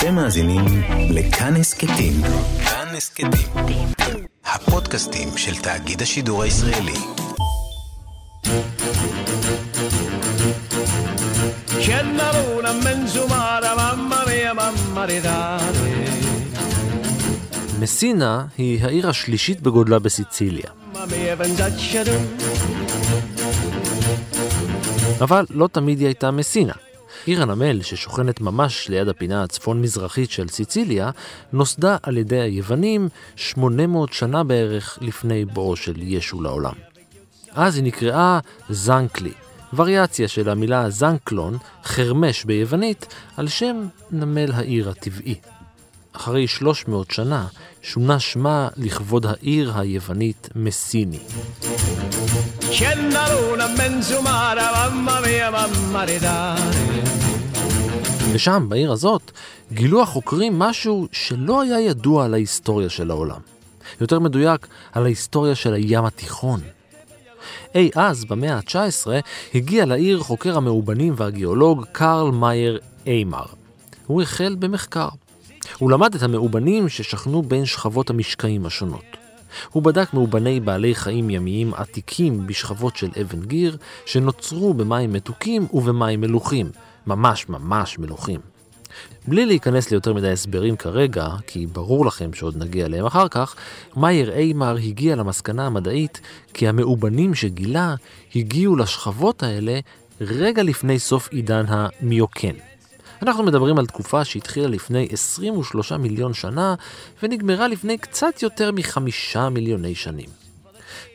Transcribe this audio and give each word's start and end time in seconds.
אתם 0.00 0.14
מאזינים 0.14 0.64
לכאן 1.10 1.56
הסכתים. 1.56 2.12
כאן 2.64 2.96
הסכתים. 2.96 3.30
הפודקאסטים 4.44 5.28
של 5.36 5.56
תאגיד 5.56 6.02
השידור 6.02 6.42
הישראלי. 6.42 6.92
מסינה 17.80 18.44
היא 18.58 18.84
העיר 18.84 19.08
השלישית 19.08 19.60
בגודלה 19.60 19.98
בסיציליה. 19.98 20.70
אבל 25.20 25.46
לא 25.50 25.68
תמיד 25.72 25.98
היא 25.98 26.06
הייתה 26.06 26.30
מסינה. 26.30 26.89
עיר 27.26 27.42
הנמל, 27.42 27.82
ששוכנת 27.82 28.40
ממש 28.40 28.88
ליד 28.88 29.08
הפינה 29.08 29.42
הצפון-מזרחית 29.42 30.30
של 30.30 30.48
סיציליה, 30.48 31.10
נוסדה 31.52 31.96
על 32.02 32.16
ידי 32.16 32.40
היוונים 32.40 33.08
800 33.36 34.12
שנה 34.12 34.44
בערך 34.44 34.98
לפני 35.00 35.44
בואו 35.44 35.76
של 35.76 35.94
ישו 36.02 36.42
לעולם. 36.42 36.74
אז 37.52 37.76
היא 37.76 37.84
נקראה 37.84 38.38
זנקלי, 38.68 39.32
וריאציה 39.72 40.28
של 40.28 40.48
המילה 40.48 40.90
זנקלון, 40.90 41.58
חרמש 41.84 42.44
ביוונית, 42.44 43.06
על 43.36 43.48
שם 43.48 43.86
נמל 44.10 44.52
העיר 44.52 44.90
הטבעי. 44.90 45.34
אחרי 46.12 46.48
300 46.48 47.10
שנה 47.10 47.46
שונה 47.82 48.20
שמה 48.20 48.68
לכבוד 48.76 49.26
העיר 49.26 49.72
היוונית 49.78 50.48
מסיני. 50.54 51.18
ושם, 58.32 58.66
בעיר 58.68 58.92
הזאת, 58.92 59.30
גילו 59.72 60.02
החוקרים 60.02 60.58
משהו 60.58 61.06
שלא 61.12 61.62
היה 61.62 61.80
ידוע 61.80 62.24
על 62.24 62.34
ההיסטוריה 62.34 62.88
של 62.88 63.10
העולם. 63.10 63.40
יותר 64.00 64.18
מדויק, 64.18 64.66
על 64.92 65.04
ההיסטוריה 65.04 65.54
של 65.54 65.74
הים 65.74 66.04
התיכון. 66.04 66.60
אי 67.74 67.90
אז, 67.94 68.24
במאה 68.24 68.56
ה-19, 68.56 69.06
הגיע 69.54 69.86
לעיר 69.86 70.18
חוקר 70.18 70.56
המאובנים 70.56 71.14
והגיאולוג 71.16 71.84
קרל 71.92 72.30
מאייר 72.30 72.78
איימר. 73.06 73.46
הוא 74.06 74.22
החל 74.22 74.56
במחקר. 74.58 75.08
הוא 75.78 75.90
למד 75.90 76.14
את 76.14 76.22
המאובנים 76.22 76.88
ששכנו 76.88 77.42
בין 77.42 77.66
שכבות 77.66 78.10
המשקעים 78.10 78.66
השונות. 78.66 79.19
הוא 79.70 79.82
בדק 79.82 80.14
מאובני 80.14 80.60
בעלי 80.60 80.94
חיים 80.94 81.30
ימיים 81.30 81.74
עתיקים 81.74 82.46
בשכבות 82.46 82.96
של 82.96 83.10
אבן 83.20 83.40
גיר, 83.40 83.76
שנוצרו 84.06 84.74
במים 84.74 85.12
מתוקים 85.12 85.66
ובמים 85.72 86.20
מלוכים, 86.20 86.70
ממש 87.06 87.48
ממש 87.48 87.98
מלוכים. 87.98 88.40
בלי 89.28 89.46
להיכנס 89.46 89.90
ליותר 89.90 90.14
מדי 90.14 90.32
הסברים 90.32 90.76
כרגע, 90.76 91.28
כי 91.46 91.66
ברור 91.66 92.06
לכם 92.06 92.32
שעוד 92.32 92.56
נגיע 92.56 92.86
אליהם 92.86 93.06
אחר 93.06 93.28
כך, 93.28 93.56
מאייר 93.96 94.32
איימר 94.32 94.76
הגיע 94.76 95.16
למסקנה 95.16 95.66
המדעית 95.66 96.20
כי 96.54 96.68
המאובנים 96.68 97.34
שגילה 97.34 97.94
הגיעו 98.34 98.76
לשכבות 98.76 99.42
האלה 99.42 99.80
רגע 100.20 100.62
לפני 100.62 100.98
סוף 100.98 101.28
עידן 101.28 101.64
המיוקן. 101.68 102.54
אנחנו 103.22 103.42
מדברים 103.42 103.78
על 103.78 103.86
תקופה 103.86 104.24
שהתחילה 104.24 104.68
לפני 104.68 105.08
23 105.12 105.92
מיליון 105.92 106.34
שנה 106.34 106.74
ונגמרה 107.22 107.68
לפני 107.68 107.98
קצת 107.98 108.42
יותר 108.42 108.72
מחמישה 108.72 109.48
מיליוני 109.48 109.94
שנים. 109.94 110.28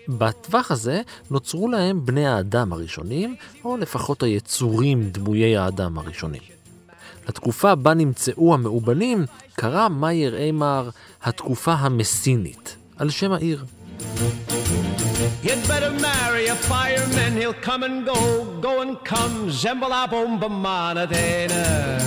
בטווח 0.07 0.71
הזה 0.71 1.01
נוצרו 1.31 1.67
להם 1.69 2.05
בני 2.05 2.27
האדם 2.27 2.73
הראשונים, 2.73 3.35
או 3.65 3.77
לפחות 3.77 4.23
היצורים 4.23 5.09
דמויי 5.09 5.57
האדם 5.57 5.97
הראשונים. 5.97 6.41
לתקופה 7.29 7.75
בה 7.75 7.93
נמצאו 7.93 8.53
המאובנים 8.53 9.25
קרא 9.53 9.87
מאייר 9.87 10.35
איימר 10.35 10.89
התקופה 11.23 11.73
המסינית, 11.73 12.75
על 12.97 13.09
שם 13.09 13.31
העיר. 13.31 13.65
You'd 15.43 15.67
better 15.67 15.91
marry 16.09 16.45
a 16.47 16.55
fireman, 16.55 17.31
he'll 17.39 17.59
come 17.67 17.83
and 17.83 18.05
go, 18.05 18.19
go 18.61 18.81
and 18.81 19.09
come, 19.09 19.49
זמבלה 19.49 20.05
בומבה 20.09 20.47
מנדנה. 20.47 21.97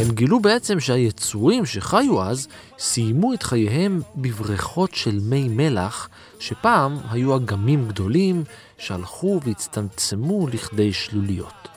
הם 0.00 0.10
גילו 0.10 0.40
בעצם 0.40 0.80
שהיצורים 0.80 1.66
שחיו 1.66 2.22
אז 2.22 2.48
סיימו 2.78 3.34
את 3.34 3.42
חייהם 3.42 4.00
בבריכות 4.16 4.94
של 4.94 5.18
מי 5.22 5.48
מלח, 5.48 6.08
שפעם 6.38 6.98
היו 7.10 7.36
אגמים 7.36 7.88
גדולים 7.88 8.44
שהלכו 8.78 9.40
והצטמצמו 9.44 10.48
לכדי 10.48 10.92
שלוליות. 10.92 11.75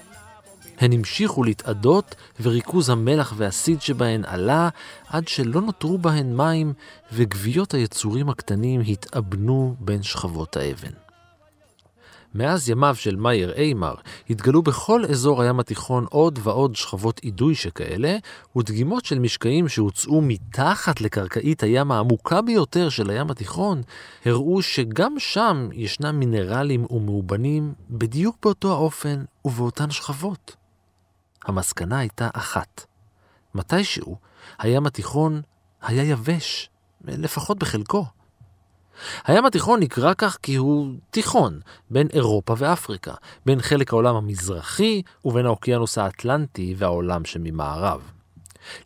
הן 0.80 0.94
המשיכו 0.94 1.44
להתאדות 1.44 2.16
וריכוז 2.42 2.90
המלח 2.90 3.34
והסיד 3.38 3.82
שבהן 3.82 4.26
עלה 4.26 4.70
עד 5.08 5.28
שלא 5.28 5.62
נותרו 5.62 5.98
בהן 5.98 6.36
מים 6.36 6.74
וגוויות 7.14 7.74
היצורים 7.74 8.30
הקטנים 8.30 8.82
התאבנו 8.88 9.76
בין 9.80 10.04
שכבות 10.04 10.58
האבן. 10.58 10.92
מאז 12.36 12.70
ימיו 12.70 12.96
של 12.96 13.16
מאייר 13.16 13.54
איימר 13.58 13.94
התגלו 14.30 14.62
בכל 14.62 15.06
אזור 15.06 15.42
הים 15.42 15.60
התיכון 15.60 16.06
עוד 16.10 16.40
ועוד 16.44 16.76
שכבות 16.76 17.22
אידוי 17.24 17.56
שכאלה, 17.56 18.18
ודגימות 18.56 19.06
של 19.06 19.20
משקעים 19.20 19.68
שהוצאו 19.68 20.22
מתחת 20.22 21.02
לקרקעית 21.02 21.64
הים 21.64 21.92
העמוקה 21.92 22.42
ביותר 22.42 22.90
של 22.90 23.10
הים 23.10 23.32
התיכון, 23.32 23.82
הראו 24.26 24.62
שגם 24.62 25.16
שם 25.20 25.70
ישנם 25.74 26.20
מינרלים 26.20 26.86
ומאובנים 26.90 27.74
בדיוק 27.90 28.38
באותו 28.44 28.72
האופן 28.72 29.24
ובאותן 29.46 29.92
שכבות. 29.92 30.59
המסקנה 31.46 32.00
הייתה 32.00 32.30
אחת. 32.34 32.86
מתישהו 33.56 34.18
הים 34.60 34.86
התיכון 34.86 35.42
היה 35.82 36.04
יבש, 36.04 36.70
לפחות 37.02 37.60
בחלקו. 37.60 38.06
הים 39.26 39.46
התיכון 39.46 39.80
נקרא 39.80 40.14
כך 40.18 40.38
כי 40.42 40.56
הוא 40.56 40.94
תיכון 41.10 41.60
בין 41.90 42.08
אירופה 42.14 42.56
ואפריקה, 42.58 43.14
בין 43.46 43.62
חלק 43.62 43.94
העולם 43.94 44.16
המזרחי 44.16 45.02
ובין 45.26 45.46
האוקיינוס 45.46 45.98
האטלנטי 45.98 46.76
והעולם 46.78 47.26
שממערב. 47.26 48.12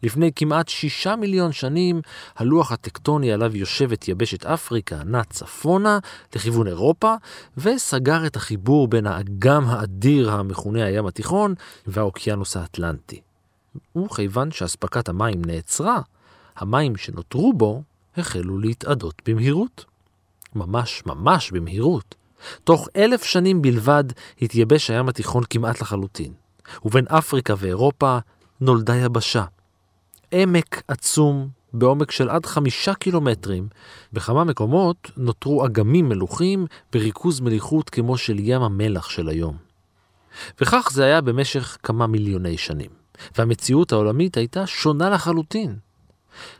לפני 0.03 0.31
כמעט 0.35 0.69
שישה 0.69 1.15
מיליון 1.15 1.51
שנים, 1.51 2.01
הלוח 2.35 2.71
הטקטוני 2.71 3.31
עליו 3.31 3.55
יושבת 3.55 4.07
יבשת 4.07 4.45
אפריקה 4.45 5.03
נע 5.05 5.23
צפונה 5.23 5.99
לכיוון 6.35 6.67
אירופה, 6.67 7.15
וסגר 7.57 8.25
את 8.25 8.35
החיבור 8.35 8.87
בין 8.87 9.07
האגם 9.07 9.65
האדיר 9.67 10.31
המכונה 10.31 10.85
הים 10.85 11.05
התיכון 11.05 11.53
והאוקיינוס 11.87 12.57
האטלנטי. 12.57 13.21
וכיוון 13.95 14.51
שאספקת 14.51 15.09
המים 15.09 15.41
נעצרה, 15.45 16.01
המים 16.55 16.95
שנותרו 16.95 17.53
בו 17.53 17.83
החלו 18.17 18.59
להתאדות 18.59 19.21
במהירות. 19.25 19.85
ממש 20.55 21.03
ממש 21.05 21.51
במהירות. 21.51 22.15
תוך 22.63 22.87
אלף 22.95 23.23
שנים 23.23 23.61
בלבד 23.61 24.03
התייבש 24.41 24.89
הים 24.89 25.09
התיכון 25.09 25.43
כמעט 25.49 25.81
לחלוטין, 25.81 26.33
ובין 26.85 27.05
אפריקה 27.07 27.53
ואירופה 27.57 28.17
נולדה 28.61 28.95
יבשה. 28.95 29.45
עמק 30.35 30.81
עצום 30.87 31.49
בעומק 31.73 32.11
של 32.11 32.29
עד 32.29 32.45
חמישה 32.45 32.93
קילומטרים, 32.93 33.67
בכמה 34.13 34.43
מקומות 34.43 35.11
נותרו 35.17 35.65
אגמים 35.65 36.09
מלוכים 36.09 36.65
בריכוז 36.93 37.39
מליחות 37.39 37.89
כמו 37.89 38.17
של 38.17 38.35
ים 38.39 38.61
המלח 38.61 39.09
של 39.09 39.29
היום. 39.29 39.57
וכך 40.61 40.89
זה 40.91 41.03
היה 41.03 41.21
במשך 41.21 41.77
כמה 41.83 42.07
מיליוני 42.07 42.57
שנים, 42.57 42.89
והמציאות 43.37 43.91
העולמית 43.91 44.37
הייתה 44.37 44.67
שונה 44.67 45.09
לחלוטין. 45.09 45.75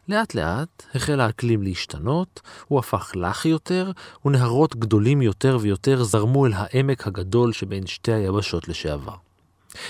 לאט 0.10 0.36
לאט 0.36 0.84
החל 0.96 1.20
האקלים 1.20 1.64
להשתנות, 1.64 2.42
הוא 2.68 2.80
הפך 2.80 3.12
לח 3.16 3.46
יותר, 3.46 3.92
ונהרות 4.26 4.76
גדולים 4.76 5.22
יותר 5.22 5.58
ויותר 5.62 6.04
זרמו 6.04 6.46
אל 6.46 6.52
העמק 6.56 7.08
הגדול 7.08 7.54
שבין 7.54 7.88
שתי 7.88 8.14
היבשות 8.14 8.68
לשעבר. 8.68 9.16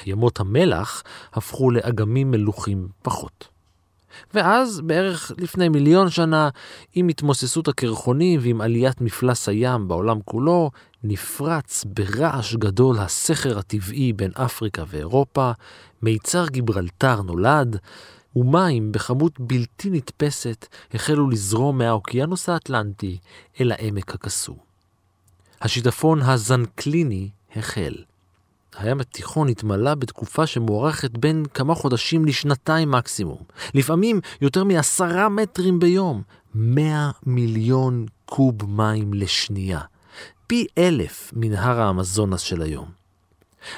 ימות 0.05 0.39
המלח 0.39 1.03
הפכו 1.33 1.71
לאגמים 1.71 2.31
מלוכים 2.31 2.87
פחות. 3.01 3.52
ואז, 4.33 4.81
בערך 4.81 5.31
לפני 5.37 5.69
מיליון 5.69 6.09
שנה, 6.09 6.49
עם 6.95 7.07
התמוססות 7.07 7.67
הקרחונים 7.67 8.39
ועם 8.43 8.61
עליית 8.61 9.01
מפלס 9.01 9.49
הים 9.49 9.87
בעולם 9.87 10.19
כולו, 10.25 10.71
נפרץ 11.03 11.85
ברעש 11.87 12.55
גדול 12.55 12.99
הסכר 12.99 13.59
הטבעי 13.59 14.13
בין 14.13 14.31
אפריקה 14.33 14.83
ואירופה, 14.87 15.51
מיצר 16.01 16.47
גיברלטר 16.47 17.21
נולד, 17.21 17.77
ומים 18.35 18.91
בכמות 18.91 19.39
בלתי 19.39 19.89
נתפסת 19.89 20.67
החלו 20.93 21.29
לזרום 21.29 21.77
מהאוקיינוס 21.77 22.49
האטלנטי 22.49 23.17
אל 23.61 23.71
העמק 23.71 24.15
הקסום. 24.15 24.57
השיטפון 25.61 26.21
הזנקליני 26.21 27.29
החל. 27.55 27.93
הים 28.77 28.99
התיכון 28.99 29.49
התמלא 29.49 29.95
בתקופה 29.95 30.47
שמוארכת 30.47 31.17
בין 31.17 31.45
כמה 31.53 31.75
חודשים 31.75 32.25
לשנתיים 32.25 32.91
מקסימום. 32.91 33.43
לפעמים 33.73 34.19
יותר 34.41 34.63
מעשרה 34.63 35.29
מטרים 35.29 35.79
ביום. 35.79 36.21
מאה 36.55 37.11
מיליון 37.25 38.05
קוב 38.25 38.69
מים 38.69 39.13
לשנייה. 39.13 39.79
פי 40.47 40.65
אלף 40.77 41.31
מנהר 41.35 41.81
האמזונס 41.81 42.41
של 42.41 42.61
היום. 42.61 42.85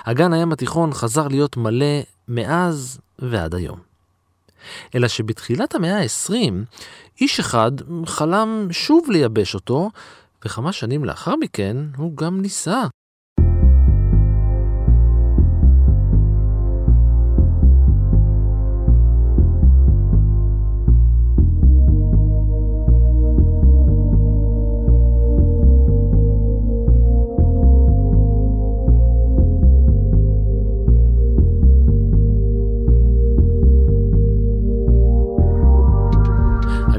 אגן 0.04 0.34
הים 0.34 0.52
התיכון 0.52 0.94
חזר 0.94 1.28
להיות 1.28 1.58
מלא 1.58 2.02
מאז 2.28 3.00
ועד 3.20 3.56
היום. 3.56 3.80
אלא 4.96 5.08
שבתחילת 5.08 5.76
המאה 5.76 6.00
ה-20, 6.00 6.34
איש 7.22 7.40
אחד 7.40 7.72
חלם 8.06 8.68
שוב 8.72 9.08
לייבש 9.10 9.56
אותו, 9.56 9.90
וכמה 10.46 10.72
שנים 10.72 11.06
לאחר 11.06 11.36
מכן 11.36 11.78
הוא 11.98 12.18
גם 12.18 12.42
ניסה. 12.42 12.84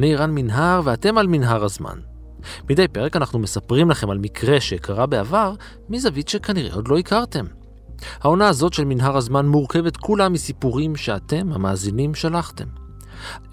אני 0.06 0.16
רן 0.16 0.30
מנהר 0.34 0.80
ואתם 0.84 1.18
על 1.18 1.26
מנהר 1.26 1.64
הזמן. 1.64 1.98
מדי 2.70 2.88
פרק 2.88 3.16
אנחנו 3.16 3.38
מספרים 3.38 3.90
לכם 3.90 4.10
על 4.10 4.18
מקרה 4.18 4.60
שקרה 4.60 5.06
בעבר 5.06 5.54
מזווית 5.88 6.28
שכנראה 6.28 6.74
עוד 6.74 6.88
לא 6.88 6.98
הכרתם. 6.98 7.44
העונה 8.20 8.48
הזאת 8.48 8.72
של 8.72 8.84
מנהר 8.84 9.16
הזמן 9.16 9.46
מורכבת 9.46 9.96
כולה 9.96 10.28
מסיפורים 10.28 10.96
שאתם, 10.96 11.52
המאזינים, 11.52 12.14
שלחתם. 12.14 12.64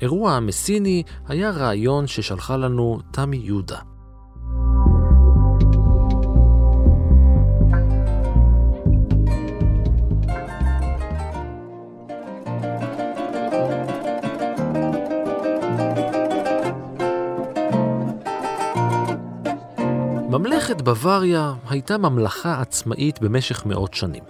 אירוע 0.02 0.32
המסיני 0.32 1.04
היה 1.28 1.52
רעיון 1.52 2.08
ששלחה 2.08 2.58
לנו 2.58 3.00
תמי 3.12 3.38
יהודה. 3.38 3.80
ממלכת 20.34 20.82
בוואריה 20.82 21.54
הייתה 21.70 21.98
ממלכה 21.98 22.62
עצמאית 22.62 23.22
במשך 23.22 23.66
מאות 23.66 23.94
שנים. 23.94 24.24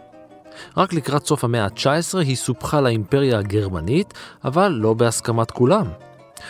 רק 0.77 0.93
לקראת 0.93 1.25
סוף 1.25 1.43
המאה 1.43 1.63
ה-19 1.63 2.17
היא 2.19 2.35
סופחה 2.35 2.81
לאימפריה 2.81 3.39
הגרמנית, 3.39 4.13
אבל 4.45 4.67
לא 4.67 4.93
בהסכמת 4.93 5.51
כולם. 5.51 5.87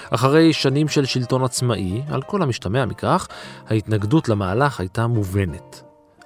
אחרי 0.10 0.54
שנים 0.54 0.88
של 0.88 1.06
שלטון 1.06 1.44
עצמאי, 1.44 2.02
על 2.10 2.22
כל 2.22 2.42
המשתמע 2.42 2.86
מכך, 2.86 3.28
ההתנגדות 3.70 4.30
למהלך 4.30 4.80
הייתה 4.80 5.08
מובנת. 5.08 5.84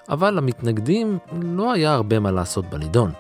אבל 0.10 0.34
למתנגדים 0.34 1.18
לא 1.42 1.72
היה 1.72 1.94
הרבה 1.94 2.20
מה 2.20 2.32
לעשות 2.32 2.66
בנידון. 2.66 3.12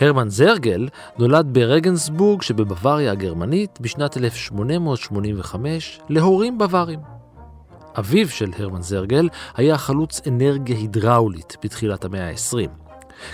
הרמן 0.00 0.28
זרגל 0.28 0.88
נולד 1.18 1.48
ברגנסבורג 1.52 2.42
שבבוואריה 2.42 3.12
הגרמנית 3.12 3.78
בשנת 3.80 4.16
1885 4.16 6.00
להורים 6.08 6.58
בווארים. 6.58 7.15
אביו 7.98 8.28
של 8.28 8.50
הרמן 8.58 8.82
זרגל 8.82 9.28
היה 9.54 9.78
חלוץ 9.78 10.20
אנרגיה 10.28 10.76
הידראולית 10.76 11.56
בתחילת 11.64 12.04
המאה 12.04 12.28
ה-20. 12.28 12.86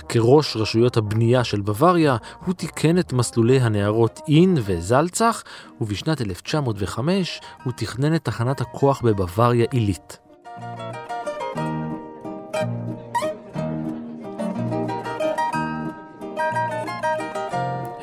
כראש 0.09 0.57
רשויות 0.57 0.97
הבנייה 0.97 1.43
של 1.43 1.61
בוואריה, 1.61 2.17
הוא 2.45 2.53
תיקן 2.53 2.97
את 2.97 3.13
מסלולי 3.13 3.59
הנערות 3.59 4.19
אין 4.27 4.57
וזלצח, 4.57 5.43
ובשנת 5.81 6.21
1905 6.21 7.41
הוא 7.63 7.73
תכנן 7.77 8.15
את 8.15 8.25
תחנת 8.25 8.61
הכוח 8.61 9.01
בבוואריה 9.01 9.65
עילית. 9.71 10.17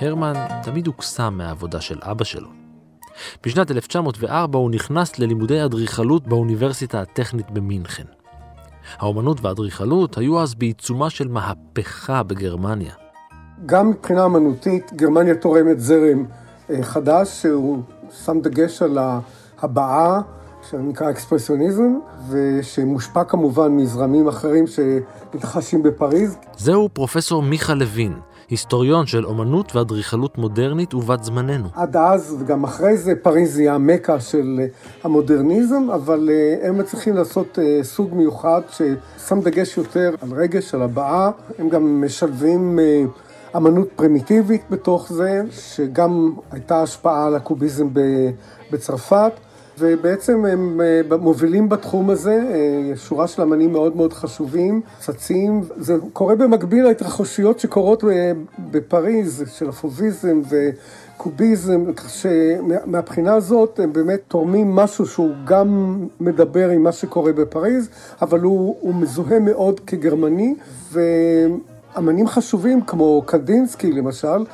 הרמן 0.00 0.34
תמיד 0.62 0.86
הוקסם 0.86 1.34
מהעבודה 1.36 1.80
של 1.80 1.98
אבא 2.02 2.24
שלו. 2.24 2.69
בשנת 3.46 3.70
1904 3.70 4.58
הוא 4.58 4.70
נכנס 4.70 5.18
ללימודי 5.18 5.64
אדריכלות 5.64 6.26
באוניברסיטה 6.26 7.00
הטכנית 7.00 7.50
במינכן. 7.50 8.04
האומנות 8.98 9.44
והאדריכלות 9.44 10.18
היו 10.18 10.40
אז 10.40 10.54
בעיצומה 10.54 11.10
של 11.10 11.28
מהפכה 11.28 12.22
בגרמניה. 12.22 12.92
גם 13.66 13.90
מבחינה 13.90 14.24
אמנותית, 14.24 14.92
גרמניה 14.92 15.34
תורמת 15.34 15.80
זרם 15.80 16.24
אה, 16.70 16.82
חדש, 16.82 17.42
שהוא 17.42 17.82
שם 18.24 18.40
דגש 18.40 18.82
על 18.82 18.98
ההבעה, 18.98 20.20
שנקרא 20.70 21.10
אקספרסיוניזם, 21.10 21.98
ושמושפע 22.30 23.24
כמובן 23.24 23.76
מזרמים 23.76 24.28
אחרים 24.28 24.64
שמתרחשים 24.66 25.82
בפריז. 25.82 26.36
זהו 26.56 26.88
פרופסור 26.92 27.42
מיכה 27.42 27.74
לוין, 27.74 28.12
היסטוריון 28.50 29.06
של 29.06 29.26
אומנות 29.26 29.76
ואדריכלות 29.76 30.38
מודרנית 30.38 30.94
ובת 30.94 31.24
זמננו. 31.24 31.68
עד 31.74 31.96
אז, 31.96 32.36
וגם 32.40 32.64
אחרי 32.64 32.96
זה, 32.96 33.12
פריז 33.22 33.58
היא 33.58 33.70
המקה 33.70 34.20
של 34.20 34.60
אה, 34.60 34.66
המודרניזם, 35.02 35.90
אבל 35.94 36.30
אה, 36.32 36.68
הם 36.68 36.78
מצליחים 36.78 37.14
לעשות 37.14 37.58
אה, 37.58 37.78
סוג 37.82 38.14
מיוחד 38.14 38.60
ששם 38.70 39.40
דגש 39.40 39.76
יותר 39.76 40.14
על 40.22 40.28
רגש, 40.32 40.74
על 40.74 40.82
הבעה. 40.82 41.30
הם 41.58 41.68
גם 41.68 42.04
משלבים 42.04 42.78
אמנות 43.56 43.88
פרימיטיבית 43.96 44.62
בתוך 44.70 45.12
זה, 45.12 45.42
שגם 45.50 46.34
הייתה 46.50 46.82
השפעה 46.82 47.26
על 47.26 47.34
הקוביזם 47.34 47.88
בצרפת. 48.70 49.32
ובעצם 49.80 50.44
הם 50.44 50.80
אה, 50.80 51.16
מובילים 51.16 51.68
בתחום 51.68 52.10
הזה, 52.10 52.42
אה, 52.52 52.96
שורה 52.96 53.26
של 53.26 53.42
אמנים 53.42 53.72
מאוד 53.72 53.96
מאוד 53.96 54.12
חשובים, 54.12 54.80
צצים, 54.98 55.62
זה 55.76 55.96
קורה 56.12 56.34
במקביל 56.34 56.84
להתרחשויות 56.84 57.60
שקורות 57.60 58.04
אה, 58.04 58.32
בפריז, 58.70 59.44
של 59.54 59.68
הפוביזם 59.68 60.42
וקוביזם, 60.50 61.92
כך 61.92 62.10
שמהבחינה 62.10 63.34
הזאת 63.34 63.80
הם 63.80 63.92
באמת 63.92 64.20
תורמים 64.28 64.70
משהו 64.70 65.06
שהוא 65.06 65.30
גם 65.44 65.98
מדבר 66.20 66.68
עם 66.68 66.82
מה 66.82 66.92
שקורה 66.92 67.32
בפריז, 67.32 67.88
אבל 68.22 68.40
הוא, 68.40 68.76
הוא 68.80 68.94
מזוהה 68.94 69.38
מאוד 69.38 69.80
כגרמני, 69.80 70.54
ואמנים 70.92 72.28
חשובים 72.28 72.80
כמו 72.80 73.22
קנדינסקי 73.26 73.92
למשל, 73.92 74.44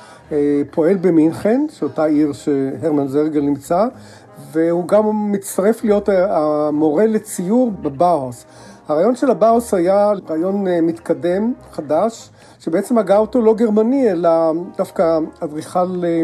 פועל 0.70 0.96
במינכן, 0.96 1.66
שאותה 1.72 2.04
עיר 2.04 2.32
שהרמן 2.32 3.08
זרגל 3.08 3.40
נמצא, 3.40 3.86
והוא 4.52 4.88
גם 4.88 5.32
מצטרף 5.32 5.84
להיות 5.84 6.08
המורה 6.08 7.06
לציור 7.06 7.70
בבאוס. 7.70 8.44
הרעיון 8.88 9.16
של 9.16 9.30
הבאוס 9.30 9.74
היה 9.74 10.12
רעיון 10.28 10.68
אה, 10.68 10.80
מתקדם, 10.80 11.52
חדש, 11.72 12.30
שבעצם 12.60 12.98
הגה 12.98 13.16
אותו 13.18 13.40
לא 13.42 13.54
גרמני, 13.54 14.10
אלא 14.10 14.52
דווקא 14.76 15.18
אדריכל 15.40 16.04
אה, 16.04 16.22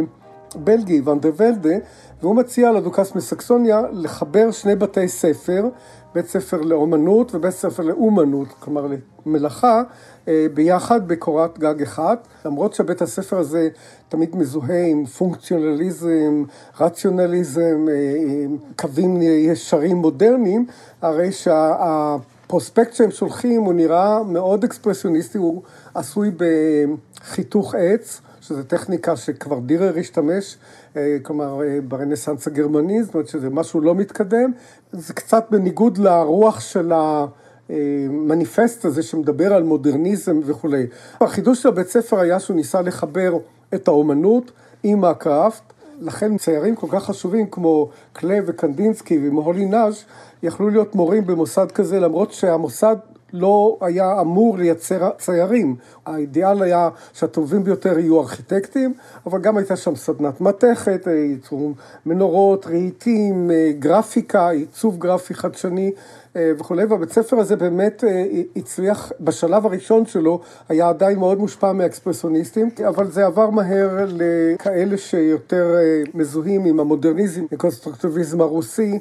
בלגי, 0.55 1.01
ואן 1.01 1.21
דה 1.21 1.29
ולדה, 1.37 1.75
והוא 2.23 2.37
מציע 2.37 2.73
לדוכס 2.73 3.15
מסקסוניה 3.15 3.83
לחבר 3.93 4.51
שני 4.51 4.77
בתי 4.77 5.09
ספר, 5.09 5.69
בית 6.15 6.29
ספר 6.29 6.61
לאומנות 6.61 7.35
ובית 7.35 7.51
ספר 7.51 7.83
לאומנות, 7.83 8.49
כלומר 8.59 8.87
למלאכה, 9.27 9.83
אה, 10.29 10.47
ביחד 10.55 11.09
בקורת 11.09 11.59
גג 11.59 11.83
אחת, 11.83 12.29
למרות 12.45 12.75
שבית 12.75 13.03
הספר 13.03 13.39
הזה 13.39 13.69
תמיד 14.09 14.37
מזוהה 14.37 14.87
עם 14.87 15.07
פונקציונליזם, 15.07 16.45
רציונליזם, 16.81 17.87
אה, 17.91 18.57
קווים 18.77 19.23
ישרים 19.23 19.97
מודרניים, 19.97 20.67
הרי 21.03 21.33
שהפרוספקט 21.33 22.95
שהם 22.95 23.11
שולחים 23.11 23.63
הוא 23.63 23.75
נראה 23.75 24.23
מאוד 24.23 24.65
אקספרסיוניסטי, 24.65 25.39
הוא 25.39 25.63
עשוי 25.95 26.31
בחיתוך 26.37 27.75
עץ. 27.75 28.21
שזו 28.43 28.63
טכניקה 28.63 29.17
שכבר 29.17 29.59
דירר 29.59 29.99
השתמש, 29.99 30.57
אה, 30.97 31.17
כלומר 31.23 31.61
ברנסאנס 31.89 32.47
הגרמני, 32.47 33.03
זאת 33.03 33.15
אומרת 33.15 33.29
שזה 33.29 33.51
משהו 33.51 33.81
לא 33.81 33.95
מתקדם, 33.95 34.53
זה 34.93 35.15
קצת 35.15 35.47
בניגוד 35.51 35.99
לרוח 35.99 36.61
של 36.61 36.93
ה... 36.93 37.27
המניפסט 37.69 38.85
הזה 38.85 39.03
שמדבר 39.03 39.53
על 39.53 39.63
מודרניזם 39.63 40.41
וכולי. 40.45 40.87
החידוש 41.21 41.63
של 41.63 41.69
הבית 41.69 41.89
ספר 41.89 42.19
היה 42.19 42.41
שהוא 42.41 42.57
ניסה 42.57 42.83
לחבר 42.83 43.39
את 43.75 43.89
האומנות 43.89 44.53
עם 44.83 45.05
הקראפט, 45.05 45.63
לכן 46.01 46.37
ציירים 46.39 46.77
כל 46.77 46.87
כך 46.91 47.05
חשובים 47.05 47.47
כמו 47.47 47.89
קלה 48.13 48.39
וקנדינסקי 48.47 49.21
ומהולי 49.23 49.65
נאז' 49.65 50.05
יכלו 50.43 50.71
להיות 50.71 50.95
מורים 50.95 51.27
במוסד 51.27 51.73
כזה, 51.73 52.01
למרות 52.01 52.33
שהמוסד 52.33 52.97
לא 53.33 53.79
היה 53.81 54.21
אמור 54.21 54.59
לייצר 54.59 55.11
ציירים. 55.19 55.77
האידיאל 56.07 56.63
היה 56.63 56.89
שהטובים 57.13 57.65
ביותר 57.65 57.99
יהיו 57.99 58.21
ארכיטקטים, 58.21 58.95
אבל 59.27 59.41
גם 59.41 59.57
הייתה 59.57 59.77
שם 59.77 59.97
סדנת 59.97 60.41
מתכת, 60.41 61.07
ייצור 61.07 61.73
מנורות, 62.07 62.67
רהיטים, 62.67 63.51
גרפיקה, 63.79 64.49
עיצוב 64.49 64.99
גרפי 64.99 65.35
חדשני. 65.35 65.93
אה, 66.37 66.53
וכולי, 66.59 66.85
והבית 66.85 67.13
ספר 67.13 67.39
הזה 67.39 67.57
באמת 67.57 68.05
אה, 68.05 68.25
הצליח, 68.57 69.13
בשלב 69.21 69.67
הראשון 69.67 70.07
שלו, 70.07 70.41
היה 70.69 70.89
עדיין 70.89 71.19
מאוד 71.19 71.39
מושפע 71.39 71.73
מהאקספרסוניסטים, 71.73 72.71
אבל 72.89 73.11
זה 73.11 73.27
עבר 73.27 73.51
מהר 73.51 74.07
לכאלה 74.09 74.97
שיותר 74.97 75.75
אה, 75.75 76.03
מזוהים 76.15 76.65
עם 76.65 76.81
המודרניזם, 76.81 77.45
הקונסטרוקטיביזם 77.53 78.41
הרוסי, 78.41 78.99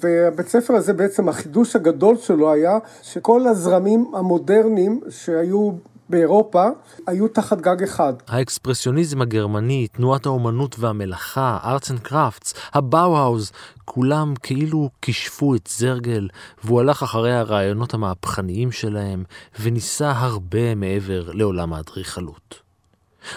והבית 0.00 0.48
ספר 0.48 0.74
הזה 0.74 0.92
בעצם, 0.92 1.28
החידוש 1.28 1.76
הגדול 1.76 2.16
שלו 2.16 2.52
היה 2.52 2.78
שכל 3.02 3.46
הזרמים 3.46 4.10
המודרניים 4.14 5.00
שהיו 5.10 5.72
באירופה 6.08 6.64
היו 7.06 7.28
תחת 7.28 7.60
גג 7.60 7.82
אחד. 7.82 8.12
האקספרסיוניזם 8.28 9.22
הגרמני, 9.22 9.86
תנועת 9.88 10.26
האומנות 10.26 10.76
והמלאכה, 10.78 11.58
Arts 11.64 11.90
and 11.90 12.00
Crafts, 12.00 12.54
הבאוהאוס, 12.74 13.52
כולם 13.84 14.34
כאילו 14.42 14.90
כישפו 15.02 15.54
את 15.54 15.68
זרגל, 15.78 16.28
והוא 16.64 16.80
הלך 16.80 17.02
אחרי 17.02 17.32
הרעיונות 17.32 17.94
המהפכניים 17.94 18.72
שלהם, 18.72 19.24
וניסה 19.60 20.12
הרבה 20.16 20.74
מעבר 20.74 21.30
לעולם 21.32 21.72
האדריכלות. 21.72 22.63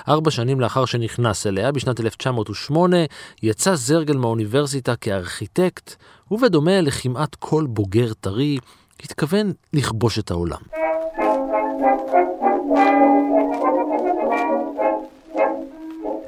ארבע 0.07 0.31
שנים 0.31 0.59
לאחר 0.59 0.85
שנכנס 0.85 1.47
אליה, 1.47 1.71
בשנת 1.71 1.99
1908, 1.99 2.97
יצא 3.43 3.75
זרגל 3.75 4.17
מהאוניברסיטה 4.17 4.95
כארכיטקט, 4.95 5.95
ובדומה 6.31 6.81
לכמעט 6.81 7.35
כל 7.35 7.65
בוגר 7.69 8.13
טרי, 8.13 8.57
התכוון 9.03 9.51
לכבוש 9.73 10.19
את 10.19 10.31
העולם. 10.31 10.61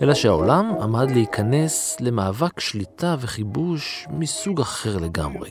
אלא 0.01 0.13
שהעולם 0.13 0.71
עמד 0.81 1.11
להיכנס 1.11 1.97
למאבק 2.01 2.59
שליטה 2.59 3.15
וכיבוש 3.19 4.07
מסוג 4.09 4.61
אחר 4.61 4.97
לגמרי. 4.97 5.49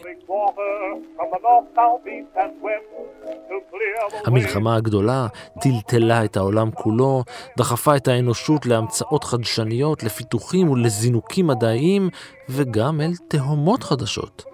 המלחמה 4.27 4.77
הגדולה 4.77 5.27
טלטלה 5.61 6.25
את 6.25 6.37
העולם 6.37 6.71
כולו, 6.71 7.25
דחפה 7.59 7.97
את 7.97 8.09
האנושות 8.09 8.67
להמצאות 8.67 9.25
חדשניות, 9.25 10.03
לפיתוחים 10.03 10.71
ולזינוקים 10.71 11.47
מדעיים, 11.47 12.11
וגם 12.49 13.01
אל 13.01 13.11
תהומות 13.29 13.83
חדשות. 13.83 14.45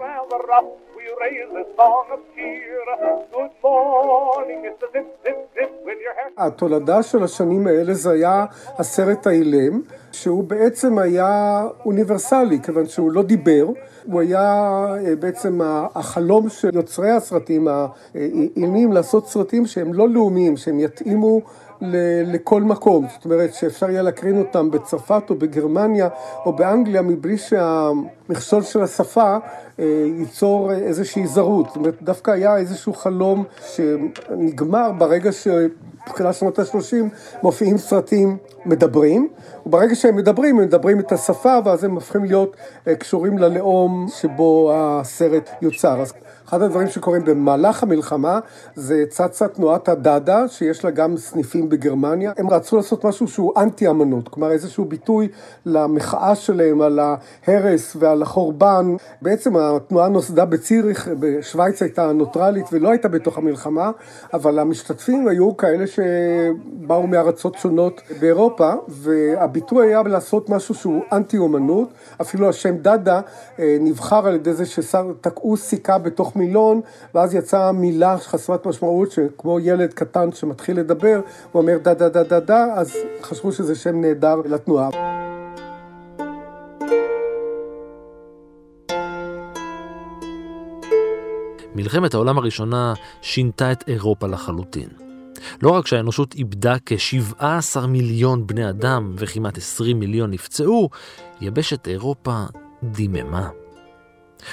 התולדה 6.37 7.03
של 7.03 7.23
השנים 7.23 7.67
האלה 7.67 7.95
זה 7.95 8.11
היה 8.11 8.45
הסרט 8.79 9.27
האילם, 9.27 9.81
שהוא 10.15 10.45
בעצם 10.45 10.99
היה 10.99 11.63
אוניברסלי, 11.85 12.59
כיוון 12.63 12.87
שהוא 12.87 13.13
לא 13.13 13.23
דיבר, 13.23 13.67
הוא 14.07 14.21
היה 14.21 14.43
אה, 15.07 15.17
בעצם 15.17 15.61
החלום 15.95 16.49
של 16.49 16.71
יוצרי 16.75 17.11
הסרטים, 17.11 17.69
האילמים, 17.69 18.93
לעשות 18.93 19.29
סרטים 19.29 19.67
שהם 19.67 19.95
לא 19.95 20.09
לאומיים, 20.09 20.57
שהם 20.57 20.81
יתאימו 20.81 21.41
לכל 22.27 22.63
מקום, 22.63 23.07
זאת 23.15 23.25
אומרת 23.25 23.55
שאפשר 23.55 23.91
יהיה 23.91 24.03
להקרין 24.03 24.39
אותם 24.39 24.71
בצרפת 24.71 25.23
או 25.31 25.35
בגרמניה 25.35 26.09
או 26.47 26.53
באנגליה 26.53 27.03
מבלי 27.03 27.39
שהמכשול 27.39 28.63
של 28.63 28.83
השפה 28.83 29.37
אה, 29.79 29.85
ייצור 30.19 30.73
איזושהי 30.73 31.27
זרות, 31.27 31.67
זאת 31.67 31.77
אומרת 31.77 32.03
דווקא 32.03 32.31
היה 32.31 32.57
איזשהו 32.57 32.93
חלום 32.93 33.45
שנגמר 33.75 34.93
ברגע 34.99 35.31
שבתחילת 35.33 36.35
שנות 36.35 36.59
ה-30 36.59 36.97
מופיעים 37.43 37.79
סרטים 37.79 38.37
מדברים, 38.67 39.29
וברגע 39.67 39.95
שהם 39.95 40.17
מדברים, 40.17 40.59
הם 40.59 40.65
מדברים 40.65 41.01
את 41.01 41.13
השפה 41.13 41.59
ואז 41.65 41.85
הם 41.85 41.95
הופכים 41.95 42.25
להיות 42.25 42.57
אה, 42.89 42.95
קשורים 42.95 43.39
ללאום 43.39 44.07
שבו 44.09 44.73
הסרט 44.75 45.51
יוצר. 45.63 46.01
אז 46.01 46.13
אחד 46.49 46.63
הדברים 46.63 46.89
שקורים 46.89 47.25
במהלך 47.25 47.83
המלחמה 47.83 48.39
זה 48.75 49.05
צצה 49.09 49.49
תנועת 49.49 49.89
הדאדה, 49.89 50.49
שיש 50.49 50.85
לה 50.85 50.91
גם 50.91 51.17
סניפים 51.17 51.69
בגרמניה. 51.69 52.33
הם 52.37 52.51
רצו 52.51 52.77
לעשות 52.77 53.05
משהו 53.05 53.29
שהוא 53.29 53.53
אנטי 53.57 53.89
אמנות, 53.89 54.29
כלומר 54.29 54.53
איזשהו 54.53 54.85
ביטוי 54.85 55.29
למחאה 55.67 56.35
שלהם 56.35 56.81
על 56.81 57.01
ההרס 57.47 57.97
ועל 58.01 58.23
החורבן. 58.23 58.97
בעצם 59.23 59.57
התנועה 59.57 60.09
נוסדה 60.09 60.45
בציריך, 60.45 61.09
בשוויץ 61.19 61.83
הייתה 61.83 62.13
נוטרלית 62.13 62.67
ולא 62.73 62.91
הייתה 62.91 63.09
בתוך 63.09 63.39
המלחמה, 63.39 63.91
אבל 64.35 64.59
המשתתפים 64.59 65.29
היו 65.29 65.57
כאלה 65.57 65.85
שבאו 65.87 67.07
מארצות 67.07 67.55
שונות 67.55 68.01
באירופה, 68.21 68.73
והביטוי 68.89 69.87
היה 69.87 70.03
לעשות 70.03 70.51
משהו 70.51 70.75
שהוא 70.75 71.03
אנטי 71.13 71.39
אומנות. 71.39 71.89
אפילו 72.21 72.49
השם 72.49 72.77
דאדה 72.77 73.21
אה, 73.59 73.77
נבחר 73.81 74.27
על 74.27 74.35
ידי 74.35 74.53
זה 74.53 74.67
שתקעו 74.67 75.57
סיכה 75.57 75.99
בתוך 75.99 76.34
מילון, 76.37 76.81
ואז 77.15 77.35
יצאה 77.35 77.73
מילה 77.73 78.19
חסרת 78.19 78.67
משמעות, 78.67 79.11
שכמו 79.11 79.61
ילד 79.61 79.93
קטן 79.93 80.33
שמתחיל 80.33 80.81
לדבר, 80.81 81.21
הוא 81.53 81.63
אומר 81.63 81.79
דה 81.83 81.95
דה 81.95 82.09
דה 82.09 82.23
דה 82.23 82.41
דה, 82.41 82.65
אז 82.75 82.97
חשבו 83.23 83.53
שזה 83.53 83.75
שם 83.75 84.01
נהדר 84.01 84.37
לתנועה. 84.45 84.91
מלחמת 91.75 92.15
העולם 92.15 92.39
הראשונה 92.39 92.95
שינתה 93.23 93.73
את 93.73 93.85
אירופה 93.89 94.27
לחלוטין. 94.27 94.89
לא 95.63 95.71
רק 95.71 95.87
שהאנושות 95.87 96.35
איבדה 96.35 96.77
כ-17 96.87 97.87
מיליון 97.89 98.47
בני 98.47 98.69
אדם 98.69 99.13
וכמעט 99.19 99.59
20 99.59 100.01
מיליון 100.01 100.31
נפצעו, 100.31 100.89
יבשת 101.41 101.89
אירופה 101.89 102.45
דיממה. 102.83 103.64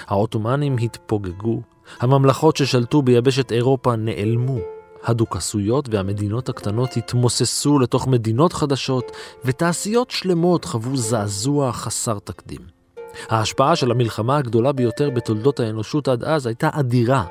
העות'מאנים 0.07 0.75
התפוגגו, 0.81 1.62
הממלכות 2.00 2.57
ששלטו 2.57 3.01
ביבשת 3.01 3.51
אירופה 3.51 3.95
נעלמו, 3.95 4.57
הדוכסויות 5.03 5.89
והמדינות 5.89 6.50
הקטנות 6.50 6.98
התמוססו 6.98 7.79
לתוך 7.79 8.07
מדינות 8.07 8.53
חדשות, 8.53 9.12
ותעשיות 9.45 10.12
שלמות 10.12 10.65
חוו 10.65 10.98
זעזוע 10.98 11.71
חסר 11.71 12.19
תקדים. 12.19 12.62
ההשפעה 13.29 13.75
של 13.75 13.91
המלחמה 13.91 14.38
הגדולה 14.38 14.71
ביותר 14.71 15.10
בתולדות 15.10 15.60
האנושות 15.60 16.07
עד 16.07 16.24
אז 16.24 16.45
הייתה 16.45 16.69
אדירה. 16.74 17.25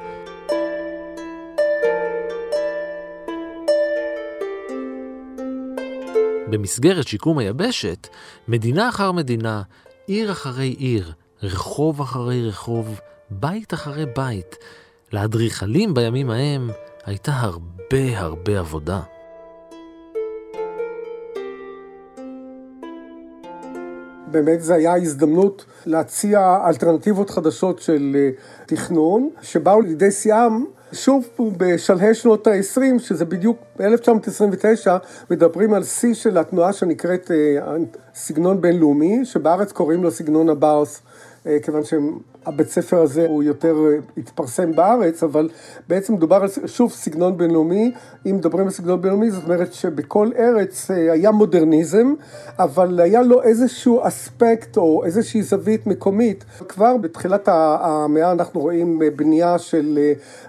במסגרת 6.51 7.09
שיקום 7.09 7.39
היבשת, 7.39 8.09
מדינה 8.49 8.89
אחר 8.89 9.13
מדינה, 9.13 9.63
עיר 10.07 10.33
אחרי 10.33 10.69
עיר, 10.69 11.13
רחוב 11.43 12.01
אחרי 12.01 12.49
רחוב, 12.49 13.01
בית 13.31 13.75
אחרי 13.75 14.07
בית. 14.17 14.57
לאדריכלים 15.13 15.95
בימים 15.95 16.31
ההם 16.31 16.71
הייתה 17.05 17.33
הרבה 17.33 18.19
הרבה 18.19 18.59
עבודה. 18.59 19.01
באמת 24.31 24.63
זו 24.63 24.75
הייתה 24.75 24.95
הזדמנות 24.95 25.65
להציע 25.87 26.59
אלטרנטיבות 26.67 27.31
חדשות 27.31 27.79
של 27.79 28.17
אה, 28.17 28.31
תכנון, 28.67 29.31
שבאו 29.43 29.81
לידי 29.81 30.11
שיאם 30.11 30.65
שוב 30.93 31.29
בשלהי 31.57 32.15
שנות 32.15 32.47
ה-20, 32.47 32.99
שזה 32.99 33.25
בדיוק 33.25 33.59
ב-1929, 33.79 34.89
מדברים 35.31 35.75
על 35.75 35.85
שיא 35.85 36.15
של 36.15 36.39
התנועה 36.39 36.73
שנקראת 36.73 37.31
אה, 37.31 37.77
סגנון 38.15 38.61
בינלאומי, 38.61 39.25
שבארץ 39.25 39.73
קוראים 39.73 40.03
לו 40.03 40.11
סגנון 40.11 40.49
הבאוס. 40.49 41.03
אה, 41.47 41.59
כיוון 41.63 41.83
שהבית 41.85 42.69
ספר 42.69 43.01
הזה 43.01 43.27
הוא 43.27 43.43
יותר 43.43 43.77
אה, 43.87 43.99
התפרסם 44.17 44.73
בארץ, 44.77 45.23
אבל 45.23 45.49
בעצם 45.89 46.15
מדובר 46.15 46.37
על, 46.37 46.49
שוב, 46.67 46.93
סגנון 46.93 47.37
בינלאומי. 47.37 47.93
אם 48.27 48.37
מדברים 48.37 48.67
על 48.67 48.73
סגנון 48.73 49.03
בינלאומי, 49.03 49.31
זאת 49.31 49.45
אומרת 49.45 49.73
שבכל 49.73 50.31
ארץ 50.39 50.91
אה, 50.91 51.13
היה 51.13 51.31
מודרניזם, 51.31 52.15
אבל 52.59 53.01
היה 53.01 53.23
לו 53.23 53.43
איזשהו 53.43 54.01
אספקט 54.03 54.77
או 54.77 55.05
איזושהי 55.05 55.43
זווית 55.43 55.87
מקומית. 55.87 56.45
כבר 56.69 56.97
בתחילת 56.97 57.49
המאה 57.83 58.33
אנחנו 58.33 58.61
רואים 58.61 59.03
בנייה 59.17 59.59
של 59.59 59.99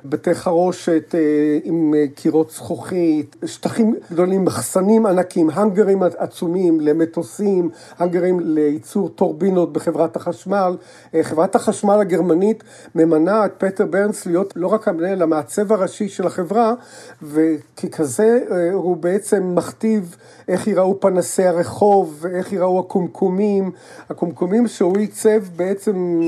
בתי 0.06 0.34
חרושת 0.34 1.16
עם 1.64 1.94
קירות 2.16 2.52
זכוכית, 2.52 3.36
שטחים 3.46 3.96
גדולים, 4.12 4.46
מחסנים 4.46 5.06
ענקים, 5.06 5.50
האנגרים 5.50 6.04
עצומים 6.04 6.80
למטוסים, 6.80 7.70
האנגרים 7.98 8.40
לייצור 8.40 9.10
טורבינות 9.10 9.74
בחברת 9.74 10.16
החשמל. 10.16 10.76
אה, 11.16 11.24
חברת 11.24 11.56
החשמל 11.56 12.00
הגרמנית 12.02 12.64
ממנה 12.96 13.46
את 13.46 13.52
פטר 13.58 13.86
ברנס 13.86 14.26
להיות 14.26 14.54
לא 14.56 14.68
רק 14.68 14.88
המנהל, 14.88 15.22
המעצב 15.22 15.72
הראשי 15.72 16.10
של 16.10 16.28
החברה, 16.28 16.74
וככזה 17.22 18.40
אה, 18.52 18.74
הוא 18.74 18.98
בעצם 18.98 19.56
מכתיב 19.56 20.16
איך 20.48 20.68
ייראו 20.68 21.00
פנסי 21.00 21.44
הרחוב, 21.44 22.18
ואיך 22.22 22.54
ייראו 22.54 22.80
הקומקומים. 22.80 23.72
הקומקומים 24.10 24.68
שהוא 24.68 24.98
עיצב 24.98 25.44
בעצם 25.56 26.20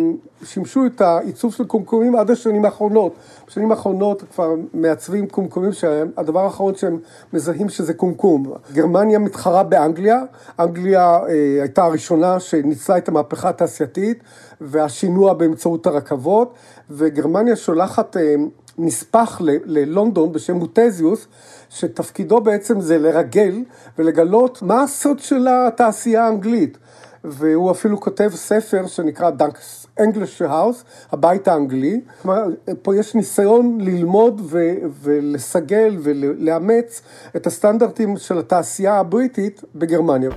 שימשו 0.45 0.85
את 0.85 1.01
העיצוב 1.01 1.53
של 1.53 1.65
קומקומים 1.65 2.15
עד 2.15 2.31
השנים 2.31 2.65
האחרונות. 2.65 3.15
בשנים 3.47 3.71
האחרונות 3.71 4.23
כבר 4.31 4.53
מעצבים 4.73 5.27
קומקומים 5.27 5.73
שהדבר 5.73 6.39
האחרון 6.39 6.75
שהם 6.75 6.99
מזהים 7.33 7.69
שזה 7.69 7.93
קומקום. 7.93 8.53
גרמניה 8.73 9.19
מתחרה 9.19 9.63
באנגליה, 9.63 10.21
אנגליה 10.59 11.19
אה, 11.29 11.61
הייתה 11.61 11.83
הראשונה 11.83 12.39
שניצלה 12.39 12.97
את 12.97 13.07
המהפכה 13.07 13.49
התעשייתית 13.49 14.23
והשינוע 14.61 15.33
באמצעות 15.33 15.87
הרכבות, 15.87 16.53
וגרמניה 16.89 17.55
שולחת 17.55 18.17
אה, 18.17 18.35
נספח 18.77 19.41
ללונדון 19.65 20.31
בשם 20.31 20.55
מוטזיוס, 20.55 21.27
שתפקידו 21.69 22.41
בעצם 22.41 22.81
זה 22.81 22.97
לרגל 22.97 23.63
ולגלות 23.97 24.61
מה 24.61 24.83
הסוד 24.83 25.19
של 25.19 25.47
התעשייה 25.47 26.25
האנגלית. 26.25 26.77
והוא 27.23 27.71
אפילו 27.71 27.99
כותב 27.99 28.31
ספר 28.35 28.87
שנקרא 28.87 29.29
Das 29.29 29.82
englische 29.99 30.41
Haus, 30.41 30.83
הבית 31.11 31.47
האנגלי. 31.47 32.01
כלומר, 32.21 32.43
פה 32.81 32.95
יש 32.95 33.15
ניסיון 33.15 33.77
ללמוד 33.81 34.41
ו- 34.43 34.73
ולסגל 35.01 35.97
ולאמץ 36.03 37.01
את 37.35 37.47
הסטנדרטים 37.47 38.17
של 38.17 38.37
התעשייה 38.37 38.99
הבריטית 38.99 39.61
בגרמניה. 39.75 40.29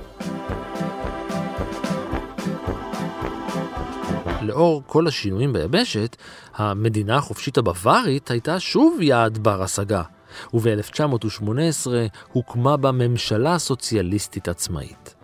לאור 4.41 4.83
כל 4.87 5.07
השינויים 5.07 5.53
ביבשת, 5.53 6.15
המדינה 6.55 7.17
החופשית 7.17 7.57
הבווארית 7.57 8.31
הייתה 8.31 8.59
שוב 8.59 9.01
יעד 9.01 9.37
בר 9.37 9.63
השגה, 9.63 10.01
וב-1918 10.53 11.87
הוקמה 12.33 12.77
בה 12.77 12.91
ממשלה 12.91 13.59
סוציאליסטית 13.59 14.47
עצמאית. 14.47 15.16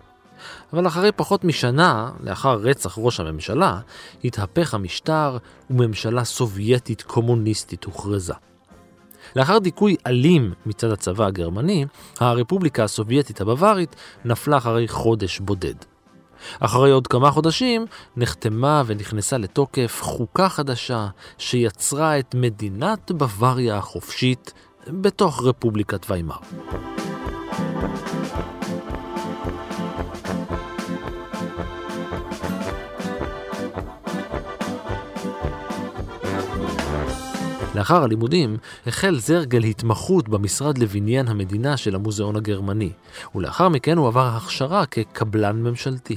אבל 0.72 0.86
אחרי 0.86 1.12
פחות 1.12 1.44
משנה, 1.44 2.10
לאחר 2.20 2.54
רצח 2.54 2.94
ראש 2.98 3.20
הממשלה, 3.20 3.78
התהפך 4.24 4.74
המשטר 4.74 5.38
וממשלה 5.70 6.24
סובייטית 6.24 7.02
קומוניסטית 7.02 7.84
הוכרזה. 7.84 8.34
לאחר 9.36 9.58
דיכוי 9.58 9.96
אלים 10.06 10.52
מצד 10.66 10.90
הצבא 10.90 11.26
הגרמני, 11.26 11.86
הרפובליקה 12.20 12.84
הסובייטית 12.84 13.40
הבווארית 13.40 13.96
נפלה 14.24 14.56
אחרי 14.56 14.88
חודש 14.88 15.40
בודד. 15.40 15.74
אחרי 16.60 16.90
עוד 16.90 17.06
כמה 17.06 17.30
חודשים 17.30 17.86
נחתמה 18.16 18.82
ונכנסה 18.86 19.38
לתוקף 19.38 19.98
חוקה 20.02 20.48
חדשה 20.48 21.08
שיצרה 21.38 22.18
את 22.18 22.34
מדינת 22.34 23.12
בוואריה 23.12 23.76
החופשית 23.76 24.52
בתוך 24.88 25.42
רפובליקת 25.44 26.10
ויימאר. 26.10 26.38
לאחר 37.74 38.02
הלימודים 38.02 38.56
החל 38.86 39.18
זרגל 39.18 39.64
התמחות 39.64 40.28
במשרד 40.28 40.78
לבניין 40.78 41.28
המדינה 41.28 41.76
של 41.76 41.94
המוזיאון 41.94 42.36
הגרמני, 42.36 42.92
ולאחר 43.34 43.68
מכן 43.68 43.98
הוא 43.98 44.08
עבר 44.08 44.26
הכשרה 44.26 44.86
כקבלן 44.86 45.62
ממשלתי. 45.62 46.16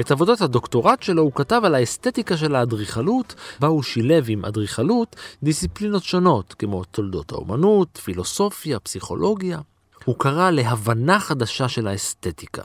את 0.00 0.10
עבודת 0.10 0.40
הדוקטורט 0.40 1.02
שלו 1.02 1.22
הוא 1.22 1.32
כתב 1.34 1.60
על 1.64 1.74
האסתטיקה 1.74 2.36
של 2.36 2.54
האדריכלות, 2.54 3.34
בה 3.60 3.66
הוא 3.66 3.82
שילב 3.82 4.24
עם 4.28 4.44
אדריכלות 4.44 5.16
דיסציפלינות 5.42 6.04
שונות, 6.04 6.54
כמו 6.58 6.84
תולדות 6.84 7.32
האומנות, 7.32 8.00
פילוסופיה, 8.04 8.80
פסיכולוגיה. 8.80 9.58
הוא 10.04 10.16
קרא 10.18 10.50
להבנה 10.50 11.20
חדשה 11.20 11.68
של 11.68 11.86
האסתטיקה. 11.86 12.62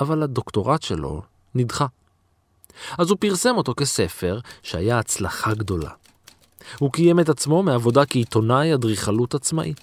אבל 0.00 0.22
הדוקטורט 0.22 0.82
שלו 0.82 1.22
נדחה. 1.54 1.86
אז 2.98 3.10
הוא 3.10 3.18
פרסם 3.20 3.56
אותו 3.56 3.74
כספר 3.76 4.38
שהיה 4.62 4.98
הצלחה 4.98 5.54
גדולה. 5.54 5.90
הוא 6.78 6.92
קיים 6.92 7.20
את 7.20 7.28
עצמו 7.28 7.62
מעבודה 7.62 8.06
כעיתונאי 8.06 8.74
אדריכלות 8.74 9.34
עצמאי. 9.34 9.74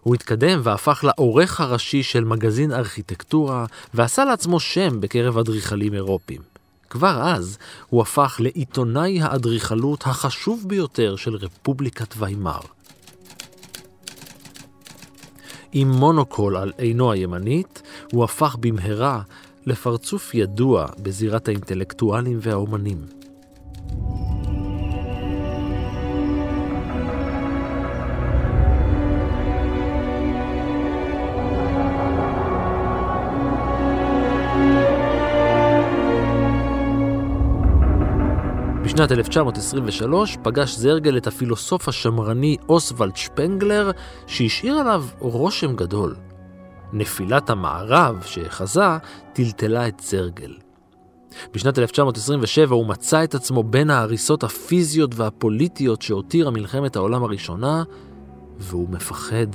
הוא 0.00 0.14
התקדם 0.14 0.60
והפך 0.62 1.04
לעורך 1.04 1.60
הראשי 1.60 2.02
של 2.02 2.24
מגזין 2.24 2.72
ארכיטקטורה, 2.72 3.66
ועשה 3.94 4.24
לעצמו 4.24 4.60
שם 4.60 5.00
בקרב 5.00 5.38
אדריכלים 5.38 5.94
אירופים. 5.94 6.40
כבר 6.90 7.22
אז 7.22 7.58
הוא 7.88 8.02
הפך 8.02 8.36
לעיתונאי 8.40 9.22
האדריכלות 9.22 10.06
החשוב 10.06 10.64
ביותר 10.66 11.16
של 11.16 11.34
רפובליקת 11.34 12.14
ויימאר. 12.18 12.60
עם 15.72 15.90
מונוקול 15.90 16.56
על 16.56 16.72
עינו 16.78 17.12
הימנית, 17.12 17.82
הוא 18.12 18.24
הפך 18.24 18.56
במהרה 18.60 19.22
לפרצוף 19.66 20.34
ידוע 20.34 20.86
בזירת 20.98 21.48
האינטלקטואלים 21.48 22.38
והאומנים. 22.42 23.22
בשנת 38.92 39.12
1923 39.12 40.38
פגש 40.42 40.74
זרגל 40.76 41.16
את 41.16 41.26
הפילוסוף 41.26 41.88
השמרני 41.88 42.56
אוסוולד 42.68 43.16
שפנגלר, 43.16 43.90
שהשאיר 44.26 44.74
עליו 44.74 45.04
רושם 45.18 45.76
גדול. 45.76 46.16
נפילת 46.92 47.50
המערב 47.50 48.22
שהחזה 48.26 48.82
טלטלה 49.32 49.88
את 49.88 50.00
זרגל. 50.00 50.54
בשנת 51.54 51.78
1927 51.78 52.74
הוא 52.74 52.86
מצא 52.86 53.24
את 53.24 53.34
עצמו 53.34 53.62
בין 53.62 53.90
ההריסות 53.90 54.44
הפיזיות 54.44 55.14
והפוליטיות 55.14 56.02
שהותירה 56.02 56.50
מלחמת 56.50 56.96
העולם 56.96 57.24
הראשונה, 57.24 57.82
והוא 58.58 58.88
מפחד. 58.90 59.46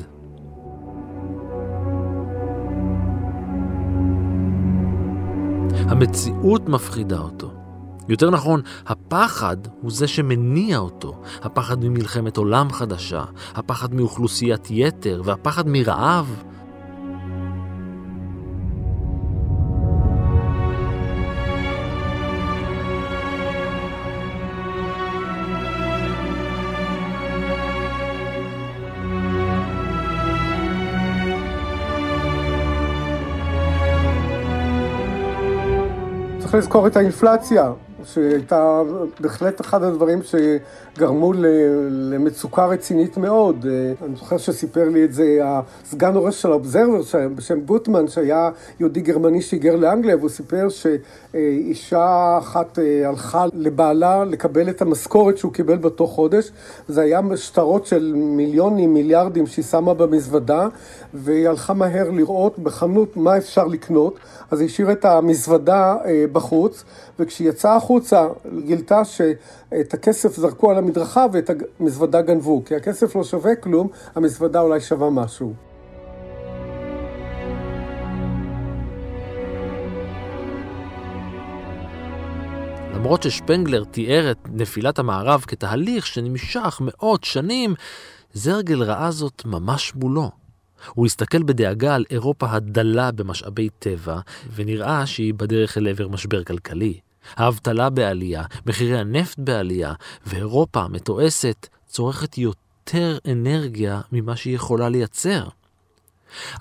המציאות 5.90 6.70
מפחידה 6.70 7.20
אותו. 7.20 7.57
יותר 8.10 8.30
נכון, 8.30 8.62
הפחד 8.88 9.58
הוא 9.82 9.92
זה 9.92 10.08
שמניע 10.08 10.78
אותו. 10.78 11.22
הפחד 11.42 11.84
ממלחמת 11.84 12.38
עולם 12.38 12.72
חדשה, 12.72 13.24
הפחד 13.56 13.94
מאוכלוסיית 13.94 14.68
יתר 14.72 15.22
והפחד 15.26 15.68
מרעב. 15.68 16.44
צריך 36.40 36.56
לזכור 36.56 36.88
את 36.88 36.98
האינפלציה. 36.98 37.72
שהייתה 38.14 38.82
בהחלט 39.20 39.62
אחד 39.62 39.84
הדברים 39.84 40.20
שגרמו 40.24 41.34
למצוקה 41.90 42.66
רצינית 42.66 43.18
מאוד. 43.18 43.66
אני 44.06 44.16
זוכר 44.16 44.38
שסיפר 44.38 44.90
לי 44.90 45.04
את 45.04 45.14
זה 45.14 45.40
הסגן 45.44 46.16
עורך 46.16 46.34
של 46.34 46.52
האובזרבר 46.52 47.02
בשם 47.36 47.60
גוטמן, 47.60 48.08
שהיה 48.08 48.50
יהודי 48.80 49.02
גרמני 49.02 49.42
שהיגר 49.42 49.76
לאנגליה, 49.76 50.18
והוא 50.18 50.30
סיפר 50.30 50.68
שאישה 50.70 52.38
אחת 52.38 52.80
אה, 52.80 53.10
הלכה 53.10 53.46
לבעלה 53.54 54.24
לקבל 54.24 54.70
את 54.70 54.82
המשכורת 54.82 55.38
שהוא 55.38 55.54
קיבל 55.54 55.78
באותו 55.78 56.08
חודש. 56.08 56.52
זה 56.88 57.02
היה 57.02 57.22
שטרות 57.36 57.86
של 57.86 58.14
מיליונים, 58.16 58.94
מיליארדים 58.94 59.48
שהיא 59.48 59.66
שמה 59.66 59.94
במזוודה, 59.94 60.68
והיא 61.14 61.50
הלכה 61.50 61.74
מהר 61.74 62.12
לראות 62.12 62.60
בחנות 62.60 63.18
מה 63.18 63.38
אפשר 63.38 63.66
לקנות, 63.66 64.20
אז 64.52 64.60
היא 64.60 64.66
השאירה 64.70 64.92
את 64.92 65.06
המזוודה 65.06 65.96
אה, 66.06 66.26
בחוץ, 66.32 66.84
וכשהיא 67.20 67.50
יצאה 67.50 67.76
החוצה, 67.98 68.28
גילתה 68.66 69.06
שאת 69.06 69.94
הכסף 69.94 70.36
זרקו 70.36 70.72
על 70.72 70.78
המדרכה 70.78 71.26
ואת 71.34 71.50
המזוודה 71.80 72.22
גנבו, 72.22 72.64
כי 72.66 72.76
הכסף 72.76 73.16
לא 73.16 73.24
שווה 73.24 73.56
כלום, 73.56 73.88
המזוודה 74.16 74.62
אולי 74.62 74.82
שווה 74.82 75.10
משהו. 75.10 75.54
למרות 82.96 83.24
ששפנגלר 83.24 83.84
תיאר 83.84 84.32
את 84.32 84.38
נפילת 84.54 85.00
המערב 85.00 85.44
כתהליך 85.48 86.06
שנמשך 86.06 86.82
מאות 86.82 87.24
שנים, 87.24 87.74
זרגל 88.34 88.84
ראה 88.84 89.12
זאת 89.12 89.46
ממש 89.46 89.96
מולו. 89.96 90.32
הוא 90.94 91.06
הסתכל 91.06 91.44
בדאגה 91.44 91.96
על 91.96 92.06
אירופה 92.12 92.46
הדלה 92.50 93.12
במשאבי 93.12 93.70
טבע, 93.80 94.20
ונראה 94.56 95.06
שהיא 95.06 95.34
בדרך 95.34 95.78
אל 95.78 95.88
עבר 95.88 96.08
משבר 96.08 96.44
כלכלי. 96.44 97.07
האבטלה 97.36 97.90
בעלייה, 97.90 98.44
מחירי 98.66 99.00
הנפט 99.00 99.40
בעלייה, 99.40 99.94
ואירופה 100.26 100.82
המתועסת 100.82 101.68
צורכת 101.88 102.38
יותר 102.38 103.18
אנרגיה 103.32 104.02
ממה 104.12 104.36
שהיא 104.36 104.56
יכולה 104.56 104.90
לייצר. 104.90 105.44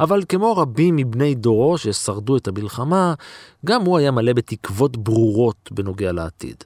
אבל 0.00 0.22
כמו 0.28 0.56
רבים 0.56 0.96
מבני 0.96 1.34
דורו 1.34 1.78
ששרדו 1.78 2.36
את 2.36 2.48
המלחמה, 2.48 3.14
גם 3.64 3.82
הוא 3.82 3.98
היה 3.98 4.10
מלא 4.10 4.32
בתקוות 4.32 4.96
ברורות 4.96 5.68
בנוגע 5.72 6.12
לעתיד. 6.12 6.64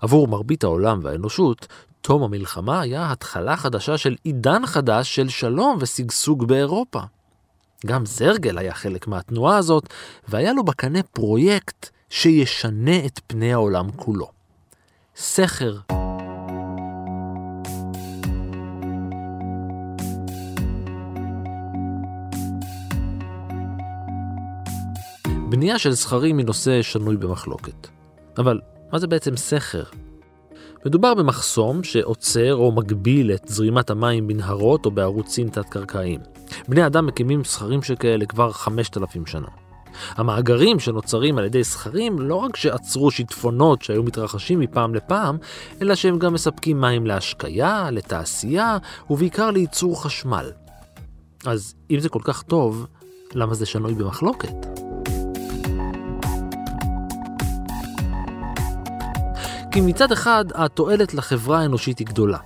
עבור 0.00 0.28
מרבית 0.28 0.64
העולם 0.64 1.00
והאנושות, 1.02 1.66
תום 2.00 2.22
המלחמה 2.22 2.80
היה 2.80 3.12
התחלה 3.12 3.56
חדשה 3.56 3.98
של 3.98 4.16
עידן 4.24 4.66
חדש 4.66 5.14
של 5.14 5.28
שלום 5.28 5.78
ושגשוג 5.80 6.48
באירופה. 6.48 7.00
גם 7.86 8.06
זרגל 8.06 8.58
היה 8.58 8.74
חלק 8.74 9.06
מהתנועה 9.06 9.56
הזאת, 9.56 9.88
והיה 10.28 10.52
לו 10.52 10.64
בקנה 10.64 11.02
פרויקט 11.02 11.90
שישנה 12.10 13.06
את 13.06 13.20
פני 13.26 13.52
העולם 13.52 13.90
כולו. 13.96 14.30
סכר. 15.16 15.76
בנייה 25.48 25.78
של 25.78 25.92
זכרים 25.92 26.38
היא 26.38 26.46
נושא 26.46 26.82
שנוי 26.82 27.16
במחלוקת. 27.16 27.88
אבל 28.38 28.60
מה 28.92 28.98
זה 28.98 29.06
בעצם 29.06 29.36
סכר? 29.36 29.82
מדובר 30.86 31.14
במחסום 31.14 31.84
שעוצר 31.84 32.54
או 32.54 32.72
מגביל 32.72 33.32
את 33.32 33.42
זרימת 33.48 33.90
המים 33.90 34.26
בנהרות 34.26 34.86
או 34.86 34.90
בערוצים 34.90 35.48
תת-קרקעיים. 35.48 36.20
בני 36.68 36.86
אדם 36.86 37.06
מקימים 37.06 37.44
סכרים 37.44 37.82
שכאלה 37.82 38.26
כבר 38.26 38.52
5,000 38.52 39.26
שנה. 39.26 39.65
המאגרים 40.14 40.80
שנוצרים 40.80 41.38
על 41.38 41.44
ידי 41.44 41.64
סכרים 41.64 42.18
לא 42.18 42.34
רק 42.34 42.56
שעצרו 42.56 43.10
שיטפונות 43.10 43.82
שהיו 43.82 44.02
מתרחשים 44.02 44.60
מפעם 44.60 44.94
לפעם, 44.94 45.38
אלא 45.82 45.94
שהם 45.94 46.18
גם 46.18 46.34
מספקים 46.34 46.80
מים 46.80 47.06
להשקיה, 47.06 47.90
לתעשייה 47.90 48.78
ובעיקר 49.10 49.50
לייצור 49.50 50.02
חשמל. 50.02 50.50
אז 51.46 51.74
אם 51.90 52.00
זה 52.00 52.08
כל 52.08 52.20
כך 52.24 52.42
טוב, 52.42 52.86
למה 53.34 53.54
זה 53.54 53.66
שנוי 53.66 53.94
במחלוקת? 53.94 54.66
כי 59.72 59.80
מצד 59.80 60.12
אחד 60.12 60.44
התועלת 60.54 61.14
לחברה 61.14 61.60
האנושית 61.60 61.98
היא 61.98 62.06
גדולה. 62.06 62.38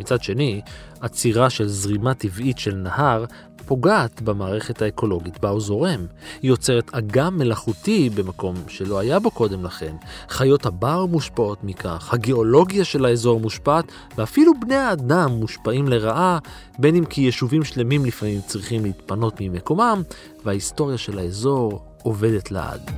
מצד 0.00 0.22
שני, 0.22 0.60
עצירה 1.00 1.50
של 1.50 1.68
זרימה 1.68 2.14
טבעית 2.14 2.58
של 2.58 2.74
נהר 2.74 3.24
פוגעת 3.70 4.22
במערכת 4.22 4.82
האקולוגית 4.82 5.40
בה 5.40 5.48
הוא 5.48 5.60
זורם. 5.60 6.06
היא 6.42 6.50
יוצרת 6.50 6.94
אגם 6.94 7.38
מלאכותי 7.38 8.10
במקום 8.10 8.54
שלא 8.68 8.98
היה 8.98 9.18
בו 9.18 9.30
קודם 9.30 9.64
לכן. 9.64 9.96
חיות 10.28 10.66
הבר 10.66 11.06
מושפעות 11.06 11.64
מכך, 11.64 12.14
הגיאולוגיה 12.14 12.84
של 12.84 13.04
האזור 13.04 13.40
מושפעת, 13.40 13.84
ואפילו 14.16 14.52
בני 14.60 14.74
האדם 14.74 15.30
מושפעים 15.30 15.88
לרעה, 15.88 16.38
בין 16.78 16.96
אם 16.96 17.04
כי 17.04 17.20
יישובים 17.20 17.64
שלמים 17.64 18.04
לפעמים 18.04 18.40
צריכים 18.46 18.84
להתפנות 18.84 19.34
ממקומם, 19.40 20.02
וההיסטוריה 20.44 20.98
של 20.98 21.18
האזור 21.18 21.82
עובדת 22.02 22.50
לעד. 22.50 22.90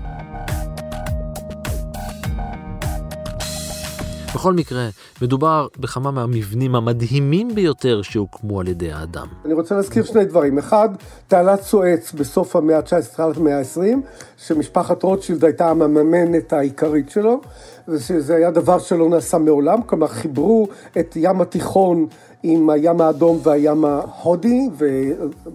בכל 4.34 4.52
מקרה, 4.52 4.88
מדובר 5.22 5.66
בכמה 5.78 6.10
מהמבנים 6.10 6.74
המדהימים 6.74 7.54
ביותר 7.54 8.02
שהוקמו 8.02 8.60
על 8.60 8.68
ידי 8.68 8.92
האדם. 8.92 9.26
אני 9.44 9.54
רוצה 9.54 9.74
להזכיר 9.74 10.04
שני 10.04 10.24
דברים. 10.24 10.58
אחד, 10.58 10.88
תעלת 11.28 11.62
סואץ 11.62 12.12
בסוף 12.12 12.56
המאה 12.56 12.76
ה-19, 12.76 13.12
תחילת 13.12 13.36
המאה 13.36 13.58
ה-20, 13.58 13.80
שמשפחת 14.36 15.02
רוטשילד 15.02 15.44
הייתה 15.44 15.70
המממנת 15.70 16.52
העיקרית 16.52 17.10
שלו, 17.10 17.40
ושזה 17.88 18.36
היה 18.36 18.50
דבר 18.50 18.78
שלא 18.78 19.08
נעשה 19.08 19.38
מעולם, 19.38 19.82
כלומר 19.82 20.06
חיברו 20.06 20.68
את 20.98 21.16
ים 21.16 21.40
התיכון 21.40 22.06
עם 22.42 22.70
הים 22.70 23.00
האדום 23.00 23.38
והים 23.42 23.84
ההודי, 23.84 24.68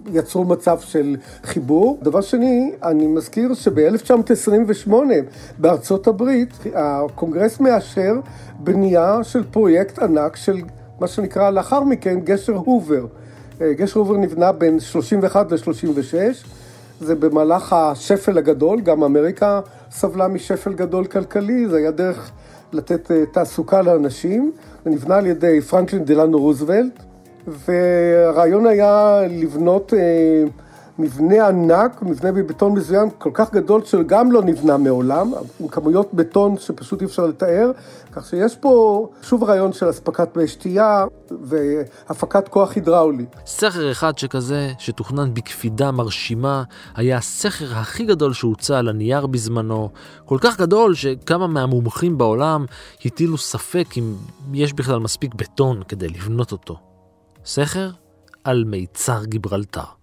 ויצרו 0.06 0.44
מצב 0.44 0.78
של 0.80 1.16
חיבור. 1.42 1.98
דבר 2.02 2.20
שני, 2.20 2.72
אני 2.82 3.06
מזכיר 3.06 3.54
שב-1928 3.54 4.92
בארצות 5.58 6.06
הברית, 6.06 6.52
הקונגרס 6.74 7.60
מאשר 7.60 8.14
בנייה 8.58 9.24
של 9.24 9.44
פרויקט 9.50 9.98
ענק 9.98 10.36
של 10.36 10.56
מה 11.00 11.06
שנקרא 11.06 11.50
לאחר 11.50 11.80
מכן 11.80 12.20
גשר 12.20 12.54
הובר. 12.54 13.06
גשר 13.60 14.00
הובר 14.00 14.16
נבנה 14.16 14.52
בין 14.52 14.80
31 14.80 15.52
ל-36, 15.52 16.14
זה 17.00 17.14
במהלך 17.14 17.72
השפל 17.72 18.38
הגדול, 18.38 18.80
גם 18.80 19.02
אמריקה 19.02 19.60
סבלה 19.90 20.28
משפל 20.28 20.72
גדול 20.72 21.04
כלכלי, 21.04 21.68
זה 21.68 21.76
היה 21.76 21.90
דרך 21.90 22.30
לתת 22.72 23.10
אה, 23.10 23.26
תעסוקה 23.32 23.82
לאנשים. 23.82 24.52
זה 24.84 24.90
נבנה 24.90 25.16
על 25.16 25.26
ידי 25.26 25.60
פרנקלין 25.60 26.04
דלנו 26.04 26.38
רוזוולט, 26.38 27.02
והרעיון 27.46 28.66
היה 28.66 29.20
לבנות 29.30 29.94
אה, 29.94 30.44
מבנה 30.98 31.48
ענק, 31.48 32.02
מבנה 32.02 32.32
בבטון 32.32 32.72
מזוין 32.72 33.08
כל 33.18 33.30
כך 33.34 33.52
גדול 33.52 33.84
שגם 33.84 34.32
לא 34.32 34.42
נבנה 34.42 34.76
מעולם, 34.76 35.32
עם 35.60 35.68
כמויות 35.68 36.14
בטון 36.14 36.56
שפשוט 36.58 37.00
אי 37.00 37.06
אפשר 37.06 37.26
לתאר, 37.26 37.70
כך 38.12 38.26
שיש 38.26 38.56
פה 38.56 39.08
שוב 39.22 39.44
רעיון 39.44 39.72
של 39.72 39.90
אספקת 39.90 40.36
מי 40.36 40.48
שתייה 40.48 41.04
והפקת 41.42 42.48
כוח 42.48 42.74
הידראולי. 42.74 43.26
סכר 43.46 43.90
אחד 43.90 44.18
שכזה, 44.18 44.72
שתוכנן 44.78 45.34
בקפידה 45.34 45.90
מרשימה, 45.90 46.62
היה 46.94 47.16
הסכר 47.16 47.78
הכי 47.78 48.04
גדול 48.04 48.32
שהוצע 48.32 48.78
על 48.78 48.88
הנייר 48.88 49.26
בזמנו, 49.26 49.90
כל 50.24 50.38
כך 50.40 50.60
גדול 50.60 50.94
שכמה 50.94 51.46
מהמומחים 51.46 52.18
בעולם 52.18 52.64
הטילו 53.04 53.38
ספק 53.38 53.86
אם 53.96 54.14
יש 54.52 54.72
בכלל 54.72 54.98
מספיק 54.98 55.34
בטון 55.34 55.82
כדי 55.88 56.08
לבנות 56.08 56.52
אותו. 56.52 56.76
סכר 57.44 57.90
על 58.44 58.64
מיצר 58.64 59.24
גיברלטר. 59.24 59.98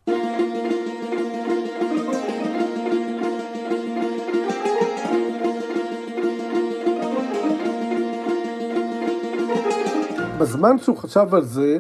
בזמן 10.40 10.78
שהוא 10.80 10.98
חשב 10.98 11.36
על 11.36 11.44
זה, 11.44 11.78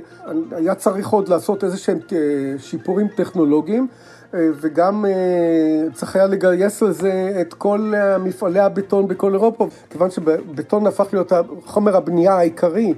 היה 0.52 0.76
צריך 0.76 1.08
עוד 1.10 1.30
לעשות 1.30 1.64
איזה 1.64 1.78
שהם 1.78 2.00
אה, 2.12 2.18
שיפורים 2.58 3.08
טכנולוגיים, 3.08 3.88
אה, 4.34 4.40
וגם 4.62 5.06
אה, 5.06 5.12
צריך 5.94 6.16
היה 6.16 6.28
לגייס 6.28 6.82
לזה 6.82 7.38
את 7.42 7.54
כל 7.54 7.94
מפעלי 8.20 8.60
הבטון 8.60 9.08
בכל 9.08 9.34
אירופה, 9.34 9.68
כיוון 9.90 10.12
שבטון 10.12 10.88
הפך 10.88 11.08
להיות 11.14 11.32
חומר 11.66 11.98
הבנייה 11.98 12.34
העיקרי. 12.34 12.94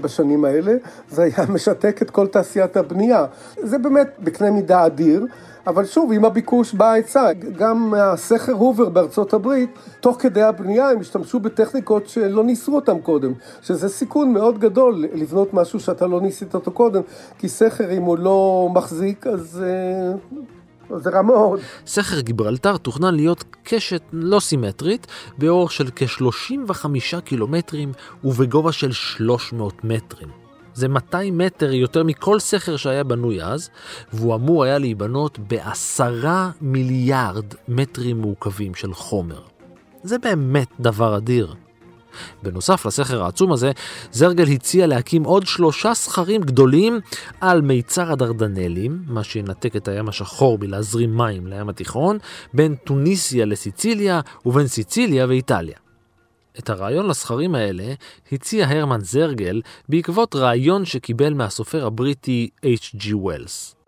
בשנים 0.00 0.44
האלה, 0.44 0.72
זה 1.10 1.22
היה 1.22 1.46
משתק 1.54 2.02
את 2.02 2.10
כל 2.10 2.26
תעשיית 2.26 2.76
הבנייה. 2.76 3.26
זה 3.62 3.78
באמת 3.78 4.08
בקנה 4.18 4.50
מידה 4.50 4.86
אדיר, 4.86 5.26
אבל 5.66 5.84
שוב, 5.84 6.12
עם 6.12 6.24
הביקוש 6.24 6.74
בא 6.74 6.90
ההיצע. 6.90 7.32
גם 7.32 7.94
הסכר 7.96 8.52
הובר 8.52 8.88
בארצות 8.88 9.34
הברית, 9.34 9.70
תוך 10.00 10.16
כדי 10.20 10.42
הבנייה 10.42 10.90
הם 10.90 11.00
השתמשו 11.00 11.40
בטכניקות 11.40 12.08
שלא 12.08 12.44
ניסו 12.44 12.74
אותם 12.74 12.98
קודם, 12.98 13.32
שזה 13.62 13.88
סיכון 13.88 14.32
מאוד 14.32 14.58
גדול 14.58 15.04
לבנות 15.14 15.54
משהו 15.54 15.80
שאתה 15.80 16.06
לא 16.06 16.20
ניסית 16.20 16.54
אותו 16.54 16.70
קודם, 16.70 17.02
כי 17.38 17.48
סכר 17.48 17.92
אם 17.92 18.02
הוא 18.02 18.18
לא 18.18 18.68
מחזיק, 18.74 19.26
אז... 19.26 19.62
זה 20.96 21.10
רע 21.10 21.22
מאוד. 21.22 21.60
סכר 21.86 22.20
גיברלטר 22.20 22.76
תוכנן 22.76 23.14
להיות 23.14 23.44
קשת 23.62 24.02
לא 24.12 24.40
סימטרית, 24.40 25.06
באורך 25.38 25.72
של 25.72 25.90
כ-35 25.96 27.20
קילומטרים 27.24 27.92
ובגובה 28.24 28.72
של 28.72 28.92
300 28.92 29.84
מטרים. 29.84 30.37
זה 30.78 30.88
200 30.88 31.38
מטר 31.38 31.72
יותר 31.72 32.04
מכל 32.04 32.40
סכר 32.40 32.76
שהיה 32.76 33.04
בנוי 33.04 33.42
אז, 33.42 33.70
והוא 34.12 34.34
אמור 34.34 34.64
היה 34.64 34.78
להיבנות 34.78 35.38
בעשרה 35.38 36.50
מיליארד 36.60 37.44
מטרים 37.68 38.20
מעוקבים 38.20 38.74
של 38.74 38.94
חומר. 38.94 39.40
זה 40.02 40.18
באמת 40.18 40.68
דבר 40.80 41.16
אדיר. 41.16 41.54
בנוסף 42.42 42.86
לסכר 42.86 43.22
העצום 43.22 43.52
הזה, 43.52 43.72
זרגל 44.12 44.48
הציע 44.48 44.86
להקים 44.86 45.24
עוד 45.24 45.46
שלושה 45.46 45.94
סכרים 45.94 46.40
גדולים 46.40 47.00
על 47.40 47.60
מיצר 47.60 48.12
הדרדנלים, 48.12 49.02
מה 49.06 49.24
שינתק 49.24 49.76
את 49.76 49.88
הים 49.88 50.08
השחור 50.08 50.58
מלהזרים 50.58 51.16
מים 51.16 51.46
לים 51.46 51.68
התיכון, 51.68 52.18
בין 52.54 52.74
טוניסיה 52.74 53.44
לסיציליה 53.44 54.20
ובין 54.46 54.66
סיציליה 54.66 55.26
ואיטליה. 55.28 55.87
את 56.58 56.70
הרעיון 56.70 57.06
לסכרים 57.06 57.54
האלה 57.54 57.94
הציע 58.32 58.66
הרמן 58.68 59.00
זרגל 59.00 59.60
בעקבות 59.88 60.36
רעיון 60.36 60.84
שקיבל 60.84 61.34
מהסופר 61.34 61.86
הבריטי 61.86 62.48
H.G. 62.64 63.04
Wells. 63.04 63.78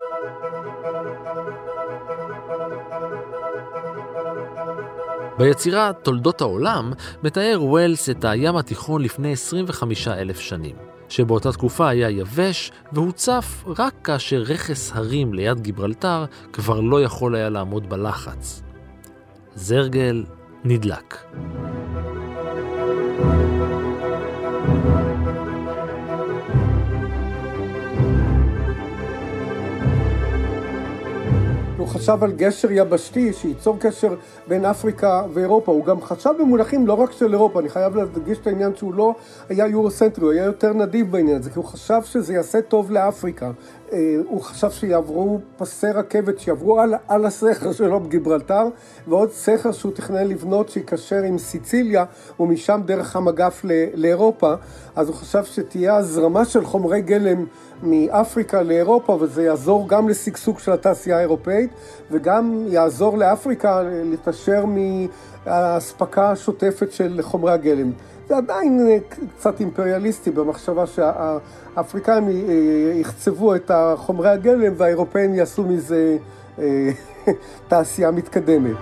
ביצירה 5.37 5.91
תולדות 5.93 6.41
העולם 6.41 6.93
מתאר 7.23 7.57
ווילס 7.61 8.09
את 8.09 8.25
הים 8.25 8.55
התיכון 8.55 9.01
לפני 9.01 9.31
25 9.31 10.07
אלף 10.07 10.39
שנים, 10.39 10.75
שבאותה 11.09 11.51
תקופה 11.51 11.89
היה 11.89 12.09
יבש 12.09 12.71
והוצף 12.93 13.63
רק 13.77 13.93
כאשר 14.03 14.43
רכס 14.45 14.91
הרים 14.95 15.33
ליד 15.33 15.59
גיברלטר 15.59 16.25
כבר 16.53 16.79
לא 16.79 17.03
יכול 17.03 17.35
היה 17.35 17.49
לעמוד 17.49 17.89
בלחץ. 17.89 18.61
זרגל 19.55 20.23
נדלק. 20.63 21.17
הוא 31.81 31.87
חשב 31.87 32.23
על 32.23 32.31
גשר 32.31 32.71
יבשתי 32.71 33.33
שייצור 33.33 33.77
קשר 33.79 34.15
בין 34.47 34.65
אפריקה 34.65 35.23
ואירופה. 35.33 35.71
הוא 35.71 35.85
גם 35.85 36.01
חשב 36.01 36.29
במונחים 36.39 36.87
לא 36.87 36.93
רק 36.93 37.11
של 37.11 37.33
אירופה, 37.33 37.59
אני 37.59 37.69
חייב 37.69 37.95
להדגיש 37.95 38.37
את 38.37 38.47
העניין 38.47 38.75
שהוא 38.75 38.93
לא 38.93 39.13
היה 39.49 39.67
יורוסנטרי, 39.67 40.25
הוא 40.25 40.31
היה 40.31 40.43
יותר 40.43 40.73
נדיב 40.73 41.11
בעניין 41.11 41.37
הזה, 41.37 41.49
כי 41.49 41.59
הוא 41.59 41.65
חשב 41.65 42.01
שזה 42.03 42.33
יעשה 42.33 42.61
טוב 42.61 42.91
לאפריקה. 42.91 43.51
אה, 43.93 44.15
הוא 44.29 44.41
חשב 44.41 44.71
שיעברו 44.71 45.39
פסי 45.57 45.87
רכבת, 45.87 46.39
שיעברו 46.39 46.79
על, 46.79 46.93
על 47.07 47.25
הסכר 47.25 47.71
שלו 47.71 47.99
בגיברלטר, 47.99 48.63
ועוד 49.07 49.31
סכר 49.31 49.71
שהוא 49.71 49.91
תכנן 49.91 50.27
לבנות 50.27 50.69
שיקשר 50.69 51.23
עם 51.23 51.37
סיציליה, 51.37 52.05
ומשם 52.39 52.81
דרך 52.85 53.15
המגף 53.15 53.65
לאירופה. 53.93 54.53
אז 54.95 55.07
הוא 55.07 55.15
חשב 55.15 55.43
שתהיה 55.43 55.95
הזרמה 55.95 56.45
של 56.45 56.65
חומרי 56.65 57.01
גלם 57.01 57.45
מאפריקה 57.83 58.61
לאירופה, 58.61 59.17
וזה 59.19 59.43
יעזור 59.43 59.87
גם 59.89 60.09
לשגשוג 60.09 60.59
של 60.59 60.71
התעשייה 60.71 61.17
האירופאית, 61.17 61.69
וגם 62.11 62.65
יעזור 62.67 63.17
לאפריקה 63.17 63.81
לתשר 63.83 64.65
מהאספקה 65.45 66.31
השוטפת 66.31 66.91
של 66.91 67.19
חומרי 67.21 67.51
הגלם. 67.51 67.91
זה 68.27 68.37
עדיין 68.37 68.87
אה, 68.87 68.97
קצת 69.37 69.59
אימפריאליסטי 69.59 70.31
במחשבה 70.31 70.87
שהאפריקאים 70.87 72.27
אה, 72.27 72.33
יחצבו 72.95 73.55
את 73.55 73.71
חומרי 73.95 74.29
הגלם 74.29 74.73
והאירופאים 74.77 75.35
יעשו 75.35 75.63
מזה 75.63 76.17
אה, 76.59 76.91
תעשייה 77.67 78.11
מתקדמת. 78.11 78.75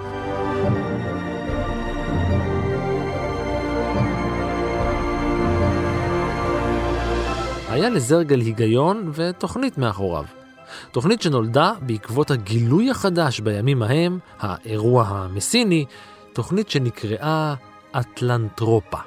היה 7.69 7.89
לזרגל 7.89 8.39
היגיון 8.39 9.11
ותוכנית 9.13 9.77
מאחוריו. 9.77 10.23
תוכנית 10.91 11.21
שנולדה 11.21 11.73
בעקבות 11.81 12.31
הגילוי 12.31 12.89
החדש 12.89 13.39
בימים 13.39 13.83
ההם, 13.83 14.19
האירוע 14.39 15.03
המסיני, 15.07 15.85
תוכנית 16.39 16.69
שנקראה 16.69 17.55
אטלנטרופה. 17.99 18.97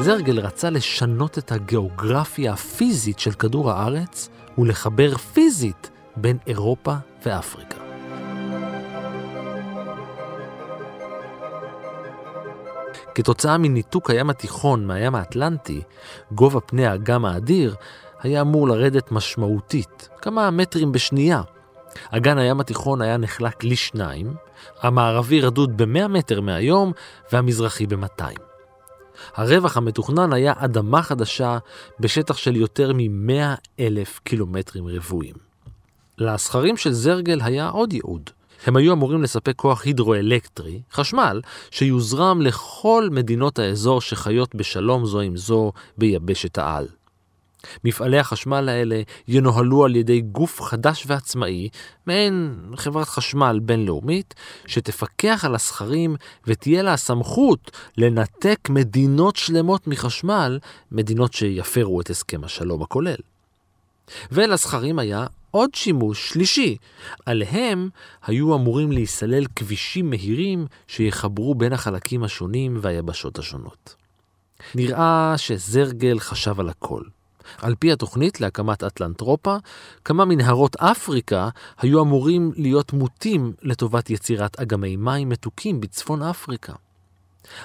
זרגל 0.00 0.40
רצה 0.40 0.70
לשנות 0.70 1.38
את 1.38 1.52
הגיאוגרפיה 1.52 2.52
הפיזית 2.52 3.18
של 3.18 3.32
כדור 3.32 3.70
הארץ 3.70 4.28
ולחבר 4.58 5.16
פיזית 5.16 5.90
בין 6.16 6.38
אירופה 6.46 6.94
ואפריקה. 7.26 7.78
כתוצאה 13.14 13.58
מניתוק 13.58 14.10
הים 14.10 14.30
התיכון 14.30 14.86
מהים 14.86 15.14
האטלנטי, 15.14 15.82
גובה 16.32 16.60
פני 16.60 16.86
האגם 16.86 17.24
האדיר 17.24 17.74
היה 18.20 18.40
אמור 18.40 18.68
לרדת 18.68 19.12
משמעותית, 19.12 20.08
כמה 20.22 20.50
מטרים 20.50 20.92
בשנייה. 20.92 21.42
אגן 22.10 22.38
הים 22.38 22.60
התיכון 22.60 23.02
היה 23.02 23.16
נחלק 23.16 23.64
לשניים, 23.64 24.34
המערבי 24.82 25.40
רדוד 25.40 25.82
ב-100 25.82 26.08
מטר 26.08 26.40
מהיום 26.40 26.92
והמזרחי 27.32 27.86
ב-200. 27.86 28.40
הרווח 29.34 29.76
המתוכנן 29.76 30.32
היה 30.32 30.52
אדמה 30.56 31.02
חדשה 31.02 31.58
בשטח 32.00 32.36
של 32.36 32.56
יותר 32.56 32.92
מ-100 32.94 33.56
אלף 33.80 34.20
קילומטרים 34.24 34.88
רבועים. 34.88 35.34
לסכרים 36.18 36.76
של 36.76 36.92
זרגל 36.92 37.40
היה 37.42 37.68
עוד 37.68 37.92
ייעוד. 37.92 38.30
הם 38.66 38.76
היו 38.76 38.92
אמורים 38.92 39.22
לספק 39.22 39.52
כוח 39.56 39.84
הידרואלקטרי, 39.84 40.80
חשמל, 40.92 41.40
שיוזרם 41.70 42.40
לכל 42.42 43.08
מדינות 43.12 43.58
האזור 43.58 44.00
שחיות 44.00 44.54
בשלום 44.54 45.06
זו 45.06 45.20
עם 45.20 45.36
זו 45.36 45.72
ביבשת 45.98 46.58
העל. 46.58 46.86
מפעלי 47.84 48.18
החשמל 48.18 48.68
האלה 48.68 49.02
ינוהלו 49.28 49.84
על 49.84 49.96
ידי 49.96 50.20
גוף 50.20 50.60
חדש 50.62 51.04
ועצמאי, 51.06 51.68
מעין 52.06 52.60
חברת 52.76 53.08
חשמל 53.08 53.60
בינלאומית, 53.62 54.34
שתפקח 54.66 55.44
על 55.44 55.54
הסכרים 55.54 56.16
ותהיה 56.46 56.82
לה 56.82 56.92
הסמכות 56.92 57.70
לנתק 57.96 58.68
מדינות 58.70 59.36
שלמות 59.36 59.86
מחשמל, 59.86 60.58
מדינות 60.92 61.32
שיפרו 61.32 62.00
את 62.00 62.10
הסכם 62.10 62.44
השלום 62.44 62.82
הכולל. 62.82 63.16
ולסכרים 64.32 64.98
היה 64.98 65.26
עוד 65.50 65.74
שימוש 65.74 66.28
שלישי. 66.28 66.76
עליהם 67.26 67.88
היו 68.26 68.54
אמורים 68.54 68.92
להיסלל 68.92 69.44
כבישים 69.56 70.10
מהירים 70.10 70.66
שיחברו 70.86 71.54
בין 71.54 71.72
החלקים 71.72 72.24
השונים 72.24 72.78
והיבשות 72.80 73.38
השונות. 73.38 73.94
נראה 74.74 75.34
שזרגל 75.36 76.18
חשב 76.18 76.60
על 76.60 76.68
הכל. 76.68 77.02
על 77.62 77.74
פי 77.78 77.92
התוכנית 77.92 78.40
להקמת 78.40 78.84
אטלנטרופה, 78.84 79.56
כמה 80.04 80.24
מנהרות 80.24 80.76
אפריקה 80.76 81.48
היו 81.78 82.02
אמורים 82.02 82.52
להיות 82.56 82.92
מוטים 82.92 83.52
לטובת 83.62 84.10
יצירת 84.10 84.60
אגמי 84.60 84.96
מים 84.96 85.28
מתוקים 85.28 85.80
בצפון 85.80 86.22
אפריקה. 86.22 86.72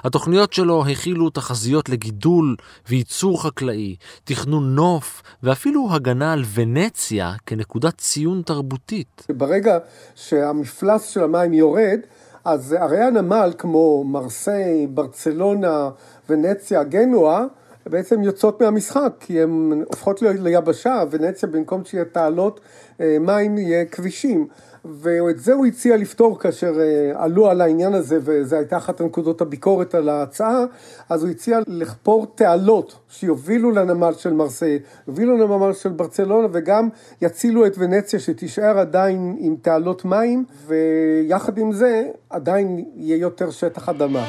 התוכניות 0.04 0.54
שלו 0.54 0.86
הכילו 0.86 1.30
תחזיות 1.30 1.90
לגידול 1.90 2.56
וייצור 2.90 3.44
חקלאי, 3.44 3.96
תכנון 4.24 4.76
נוף 4.76 5.22
ואפילו 5.44 5.88
הגנה 5.92 6.34
על 6.34 6.44
ונציה 6.54 7.34
כנקודת 7.46 7.98
ציון 7.98 8.42
תרבותית. 8.46 9.26
ברגע 9.30 9.78
שהמפלס 10.16 11.10
של 11.10 11.24
המים 11.24 11.54
יורד, 11.54 12.00
אז 12.46 12.74
ערי 12.74 13.00
הנמל 13.04 13.54
כמו 13.58 14.04
מרסיי, 14.04 14.88
ברצלונה, 14.88 15.90
ונציה, 16.30 16.84
גנואה, 16.84 17.46
בעצם 17.86 18.24
יוצאות 18.24 18.62
מהמשחק, 18.62 19.14
כי 19.20 19.42
הן 19.42 19.84
הופכות 19.88 20.22
להיות 20.22 20.40
ליבשה, 20.40 21.04
ונציה 21.12 21.50
במקום 21.50 21.86
שיהיה 21.86 22.06
תעלות 22.06 22.60
אה, 23.02 23.18
מים 23.20 23.58
יהיה 23.58 23.86
כבישים. 23.86 24.48
ואת 24.86 25.40
זה 25.40 25.54
הוא 25.54 25.66
הציע 25.66 25.98
לפתור 25.98 26.40
כאשר 26.40 26.74
אה, 26.80 27.24
עלו 27.24 27.50
על 27.50 27.62
העניין 27.62 27.94
הזה, 27.94 28.20
וזו 28.22 28.56
הייתה 28.56 28.78
אחת 28.78 29.02
הנקודות 29.02 29.42
הביקורת 29.42 29.96
על 29.96 30.10
ההצעה, 30.10 30.64
אז 31.10 31.24
הוא 31.24 31.32
הציע 31.32 31.60
לחפור 31.68 32.28
תעלות 32.36 32.96
שיובילו 33.10 33.72
לנמל 33.72 34.14
של 34.18 34.34
מרסיי, 34.34 34.80
יובילו 35.08 35.38
לנמל 35.38 35.74
של 35.74 35.90
ברצלונה, 35.90 36.48
וגם 36.52 36.90
יצילו 37.22 37.66
את 37.66 37.76
ונציה 37.78 38.20
שתישאר 38.20 38.80
עדיין 38.80 39.36
עם 39.40 39.56
תעלות 39.62 40.06
מים, 40.06 40.46
ויחד 40.68 41.58
עם 41.58 41.74
זה 41.74 42.04
עדיין 42.30 42.86
יהיה 42.96 43.18
יותר 43.18 43.52
שטח 43.52 43.90
אדמה. 43.90 44.26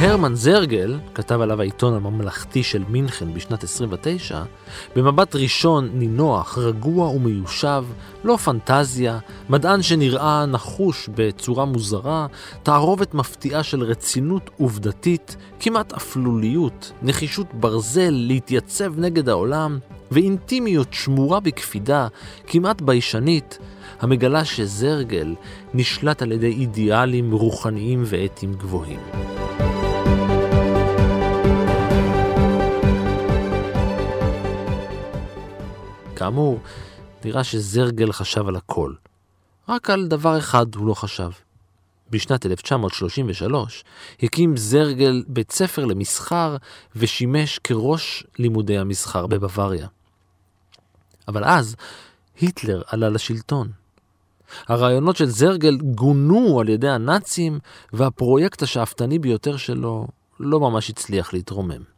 הרמן 0.00 0.34
זרגל, 0.34 0.98
כתב 1.14 1.40
עליו 1.40 1.60
העיתון 1.60 1.94
הממלכתי 1.94 2.62
של 2.62 2.82
מינכן 2.88 3.34
בשנת 3.34 3.64
29, 3.64 4.42
במבט 4.96 5.36
ראשון 5.36 5.90
נינוח, 5.94 6.58
רגוע 6.58 7.08
ומיושב, 7.08 7.84
לא 8.24 8.36
פנטזיה, 8.36 9.18
מדען 9.50 9.82
שנראה 9.82 10.46
נחוש 10.46 11.08
בצורה 11.14 11.64
מוזרה, 11.64 12.26
תערובת 12.62 13.14
מפתיעה 13.14 13.62
של 13.62 13.82
רצינות 13.82 14.50
עובדתית, 14.58 15.36
כמעט 15.60 15.92
אפלוליות, 15.92 16.92
נחישות 17.02 17.46
ברזל 17.54 18.10
להתייצב 18.10 18.98
נגד 18.98 19.28
העולם, 19.28 19.78
ואינטימיות 20.10 20.94
שמורה 20.94 21.40
בקפידה, 21.40 22.08
כמעט 22.46 22.80
ביישנית, 22.80 23.58
המגלה 24.00 24.44
שזרגל 24.44 25.34
נשלט 25.74 26.22
על 26.22 26.32
ידי 26.32 26.50
אידיאלים 26.50 27.32
רוחניים 27.32 28.02
ואתיים 28.06 28.54
גבוהים. 28.54 29.00
כאמור, 36.16 36.60
נראה 37.24 37.44
שזרגל 37.44 38.12
חשב 38.12 38.48
על 38.48 38.56
הכל. 38.56 38.92
רק 39.68 39.90
על 39.90 40.06
דבר 40.06 40.38
אחד 40.38 40.74
הוא 40.74 40.86
לא 40.86 40.94
חשב. 40.94 41.30
בשנת 42.10 42.46
1933 42.46 43.84
הקים 44.22 44.56
זרגל 44.56 45.24
בית 45.28 45.52
ספר 45.52 45.84
למסחר 45.84 46.56
ושימש 46.96 47.58
כראש 47.58 48.24
לימודי 48.38 48.78
המסחר 48.78 49.26
בבוואריה. 49.26 49.88
אבל 51.28 51.44
אז 51.44 51.76
היטלר 52.40 52.82
עלה 52.86 53.08
לשלטון. 53.08 53.68
הרעיונות 54.68 55.16
של 55.16 55.26
זרגל 55.26 55.76
גונו 55.76 56.60
על 56.60 56.68
ידי 56.68 56.88
הנאצים 56.88 57.58
והפרויקט 57.92 58.62
השאפתני 58.62 59.18
ביותר 59.18 59.56
שלו 59.56 60.06
לא 60.40 60.60
ממש 60.60 60.90
הצליח 60.90 61.32
להתרומם. 61.32 61.95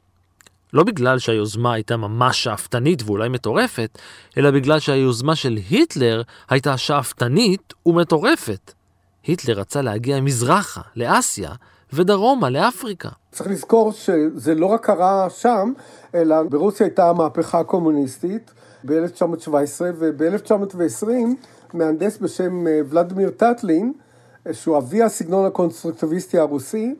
לא 0.72 0.84
בגלל 0.84 1.18
שהיוזמה 1.18 1.72
הייתה 1.72 1.96
ממש 1.96 2.44
שאפתנית 2.44 3.02
ואולי 3.06 3.28
מטורפת, 3.28 3.98
אלא 4.38 4.50
בגלל 4.50 4.78
שהיוזמה 4.78 5.36
של 5.36 5.58
היטלר 5.70 6.22
הייתה 6.50 6.76
שאפתנית 6.76 7.74
ומטורפת. 7.86 8.72
היטלר 9.22 9.60
רצה 9.60 9.82
להגיע 9.82 10.20
מזרחה, 10.20 10.80
לאסיה, 10.96 11.50
ודרומה, 11.92 12.50
לאפריקה. 12.50 13.08
צריך 13.32 13.50
לזכור 13.50 13.92
שזה 13.92 14.54
לא 14.54 14.66
רק 14.66 14.86
קרה 14.86 15.30
שם, 15.30 15.72
אלא 16.14 16.42
ברוסיה 16.42 16.86
הייתה 16.86 17.10
המהפכה 17.10 17.60
הקומוניסטית 17.60 18.50
ב-1917, 18.84 19.50
וב-1920 19.98 21.06
מהנדס 21.74 22.18
בשם 22.18 22.66
אה, 22.66 22.80
ולדימיר 22.88 23.30
טטלין, 23.30 23.92
שהוא 24.52 24.78
אבי 24.78 25.02
הסגנון 25.02 25.46
הקונסטרוקטיביסטי 25.46 26.38
הרוסי, 26.38 26.94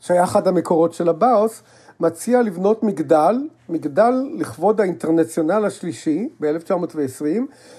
שהיה 0.00 0.24
אחד 0.24 0.48
המקורות 0.48 0.92
של 0.92 1.08
הבאוס, 1.08 1.62
מציע 2.00 2.42
לבנות 2.42 2.82
מגדל 2.82 3.36
מגדל 3.70 4.14
לכבוד 4.34 4.80
האינטרנציונל 4.80 5.64
השלישי 5.64 6.28
ב-1920, 6.40 7.24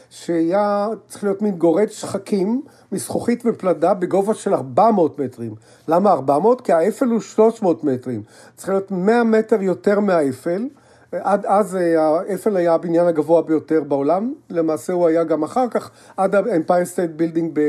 שהיה 0.10 0.88
צריך 1.08 1.24
להיות 1.24 1.42
מין 1.42 1.56
גורד 1.56 1.88
שחקים 1.88 2.62
מזכוכית 2.92 3.44
ופלדה 3.46 3.94
בגובה 3.94 4.34
של 4.34 4.54
400 4.54 5.20
מטרים. 5.20 5.56
למה 5.88 6.12
400? 6.12 6.62
כי 6.62 6.74
האייפל 6.74 7.06
הוא 7.06 7.20
300 7.20 7.84
מטרים. 7.84 8.24
צריך 8.56 8.70
להיות 8.70 8.92
100 8.92 9.24
מטר 9.24 9.62
יותר 9.62 10.00
מהאייפל. 10.00 10.68
עד 11.12 11.46
אז 11.46 11.76
אה, 11.76 12.02
האייפל 12.02 12.58
היה 12.58 12.74
הבניין 12.74 13.08
הגבוה 13.08 13.42
ביותר 13.42 13.84
בעולם, 13.88 14.34
למעשה 14.50 14.94
הוא 14.94 15.08
היה 15.08 15.24
גם 15.24 15.44
אחר 15.44 15.68
כך, 15.70 15.92
עד 16.18 16.36
האמפייר 16.36 16.86
סטייט 16.86 17.12
בילדינג 17.12 17.60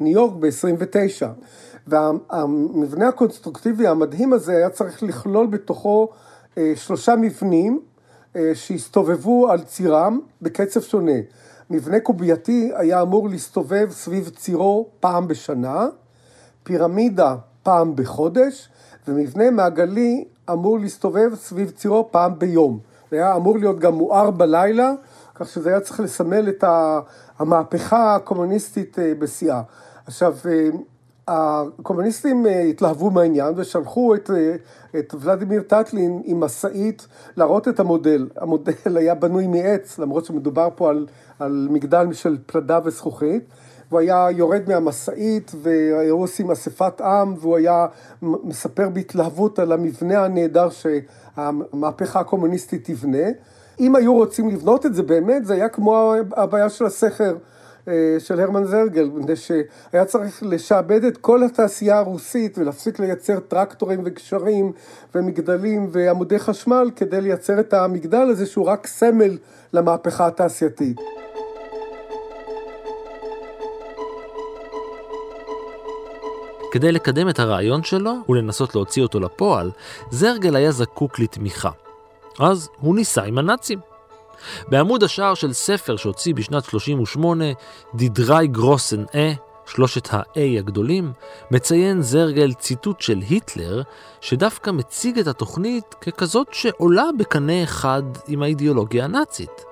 בניו 0.00 0.12
יורק 0.12 0.32
ב-29. 0.34 1.26
והמבנה 1.86 3.08
הקונסטרוקטיבי 3.08 3.86
המדהים 3.86 4.32
הזה 4.32 4.56
היה 4.56 4.70
צריך 4.70 5.02
לכלול 5.02 5.46
בתוכו 5.46 6.08
אה, 6.58 6.72
שלושה 6.76 7.16
מבנים 7.16 7.80
אה, 8.36 8.50
שהסתובבו 8.54 9.50
על 9.50 9.62
צירם 9.62 10.20
בקצב 10.42 10.80
שונה. 10.80 11.18
מבנה 11.70 12.00
קובייתי 12.00 12.72
היה 12.76 13.02
אמור 13.02 13.28
להסתובב 13.28 13.88
סביב 13.90 14.28
צירו 14.28 14.88
פעם 15.00 15.28
בשנה, 15.28 15.88
פירמידה 16.62 17.36
פעם 17.62 17.96
בחודש, 17.96 18.68
ומבנה 19.08 19.50
מעגלי 19.50 20.24
אמור 20.50 20.78
להסתובב 20.78 21.34
סביב 21.34 21.70
צירו 21.70 22.08
פעם 22.10 22.38
ביום. 22.38 22.78
זה 23.10 23.16
היה 23.16 23.36
אמור 23.36 23.58
להיות 23.58 23.78
גם 23.78 23.94
מואר 23.94 24.30
בלילה, 24.30 24.92
כך 25.34 25.48
שזה 25.48 25.68
היה 25.68 25.80
צריך 25.80 26.00
לסמל 26.00 26.48
את 26.48 26.64
המהפכה 27.38 28.14
הקומוניסטית 28.14 28.98
אה, 28.98 29.12
בשיאה. 29.18 29.62
עכשיו, 30.06 30.36
הקומוניסטים 31.28 32.46
אה, 32.46 32.60
התלהבו 32.60 33.10
מהעניין 33.10 33.54
ושלחו 33.56 34.14
את, 34.14 34.30
אה, 34.30 34.54
את 34.98 35.14
ולדימיר 35.20 35.62
טטלין 35.62 36.22
עם 36.24 36.40
משאית 36.40 37.06
להראות 37.36 37.68
את 37.68 37.80
המודל. 37.80 38.28
המודל 38.36 38.72
היה 38.96 39.14
בנוי 39.14 39.46
מעץ, 39.46 39.98
למרות 39.98 40.24
שמדובר 40.24 40.68
פה 40.76 40.90
על, 40.90 41.06
על 41.38 41.68
מגדל 41.70 42.12
של 42.12 42.38
פלדה 42.46 42.78
וזכוכית. 42.84 43.44
והוא 43.90 44.00
היה 44.00 44.26
יורד 44.30 44.62
מהמשאית 44.68 45.52
והיו 45.62 46.16
עושים 46.16 46.50
אספת 46.50 47.00
עם 47.00 47.34
והוא 47.40 47.56
היה 47.56 47.86
מספר 48.22 48.88
בהתלהבות 48.88 49.58
על 49.58 49.72
המבנה 49.72 50.24
הנהדר 50.24 50.68
שהמהפכה 50.70 52.20
הקומוניסטית 52.20 52.90
תבנה. 52.90 53.28
אם 53.80 53.96
היו 53.96 54.14
רוצים 54.14 54.48
לבנות 54.48 54.86
את 54.86 54.94
זה 54.94 55.02
באמת, 55.02 55.44
זה 55.44 55.54
היה 55.54 55.68
כמו 55.68 56.14
הבעיה 56.36 56.68
של 56.68 56.86
הסכר. 56.86 57.36
אה, 57.88 58.16
של 58.18 58.40
הרמן 58.40 58.64
זרגל, 58.64 59.10
מפני 59.14 59.36
שהיה 59.36 60.04
צריך 60.04 60.42
לשעבד 60.42 61.04
את 61.04 61.16
כל 61.16 61.42
התעשייה 61.42 61.98
הרוסית 61.98 62.58
ולהפסיק 62.58 62.98
לייצר 62.98 63.40
טרקטורים 63.40 64.00
וגשרים 64.04 64.72
ומגדלים 65.14 65.88
ועמודי 65.92 66.38
חשמל 66.38 66.90
כדי 66.96 67.20
לייצר 67.20 67.60
את 67.60 67.74
המגדל 67.74 68.28
הזה 68.30 68.46
שהוא 68.46 68.66
רק 68.66 68.86
סמל 68.86 69.38
למהפכה 69.72 70.26
התעשייתית. 70.26 71.00
כדי 76.72 76.92
לקדם 76.92 77.28
את 77.28 77.38
הרעיון 77.38 77.82
שלו 77.82 78.12
ולנסות 78.28 78.74
להוציא 78.74 79.02
אותו 79.02 79.20
לפועל, 79.20 79.70
זרגל 80.10 80.56
היה 80.56 80.72
זקוק 80.72 81.18
לתמיכה. 81.18 81.70
אז 82.40 82.68
הוא 82.80 82.94
ניסה 82.94 83.22
עם 83.22 83.38
הנאצים. 83.38 83.89
בעמוד 84.68 85.02
השער 85.02 85.34
של 85.34 85.52
ספר 85.52 85.96
שהוציא 85.96 86.34
בשנת 86.34 86.64
38, 86.64 87.44
דידראי 87.94 88.46
גרוסן 88.46 89.04
אה, 89.14 89.32
שלושת 89.66 90.14
ה-A 90.14 90.58
הגדולים, 90.58 91.12
מציין 91.50 92.02
זרגל 92.02 92.52
ציטוט 92.52 93.00
של 93.00 93.18
היטלר, 93.28 93.82
שדווקא 94.20 94.70
מציג 94.70 95.18
את 95.18 95.26
התוכנית 95.26 95.94
ככזאת 96.00 96.48
שעולה 96.52 97.04
בקנה 97.18 97.62
אחד 97.62 98.02
עם 98.28 98.42
האידיאולוגיה 98.42 99.04
הנאצית. 99.04 99.64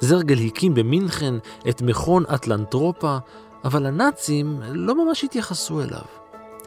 זרגל 0.00 0.46
הקים 0.46 0.74
במינכן 0.74 1.34
את 1.68 1.82
מכון 1.82 2.24
אטלנטרופה, 2.34 3.16
אבל 3.64 3.86
הנאצים 3.86 4.60
לא 4.72 5.04
ממש 5.04 5.24
התייחסו 5.24 5.80
אליו. 5.80 6.25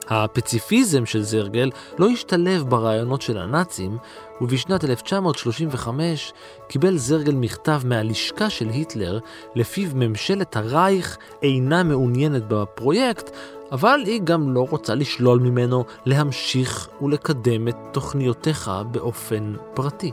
הפציפיזם 0.09 1.05
של 1.05 1.21
זרגל 1.21 1.71
לא 1.99 2.09
השתלב 2.09 2.63
ברעיונות 2.69 3.21
של 3.21 3.37
הנאצים, 3.37 3.97
ובשנת 4.41 4.83
1935 4.85 6.33
קיבל 6.67 6.97
זרגל 6.97 7.33
מכתב 7.35 7.81
מהלשכה 7.85 8.49
של 8.49 8.69
היטלר, 8.69 9.19
לפיו 9.55 9.89
ממשלת 9.95 10.55
הרייך 10.55 11.17
אינה 11.43 11.83
מעוניינת 11.83 12.43
בפרויקט, 12.47 13.29
אבל 13.71 14.03
היא 14.05 14.21
גם 14.23 14.53
לא 14.53 14.67
רוצה 14.69 14.95
לשלול 14.95 15.39
ממנו 15.39 15.85
להמשיך 16.05 16.89
ולקדם 17.01 17.67
את 17.67 17.77
תוכניותיך 17.91 18.71
באופן 18.91 19.53
פרטי. 19.73 20.11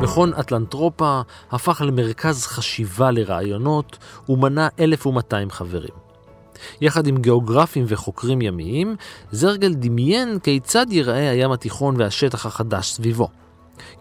מכון 0.00 0.32
אטלנטרופה 0.34 1.20
הפך 1.50 1.82
למרכז 1.86 2.46
חשיבה 2.46 3.10
לרעיונות 3.10 3.98
ומנה 4.28 4.68
1,200 4.80 5.50
חברים. 5.50 5.94
יחד 6.80 7.06
עם 7.06 7.16
גיאוגרפים 7.16 7.84
וחוקרים 7.88 8.42
ימיים, 8.42 8.96
זרגל 9.32 9.74
דמיין 9.74 10.38
כיצד 10.38 10.86
ייראה 10.90 11.30
הים 11.30 11.52
התיכון 11.52 11.94
והשטח 11.98 12.46
החדש 12.46 12.92
סביבו. 12.92 13.28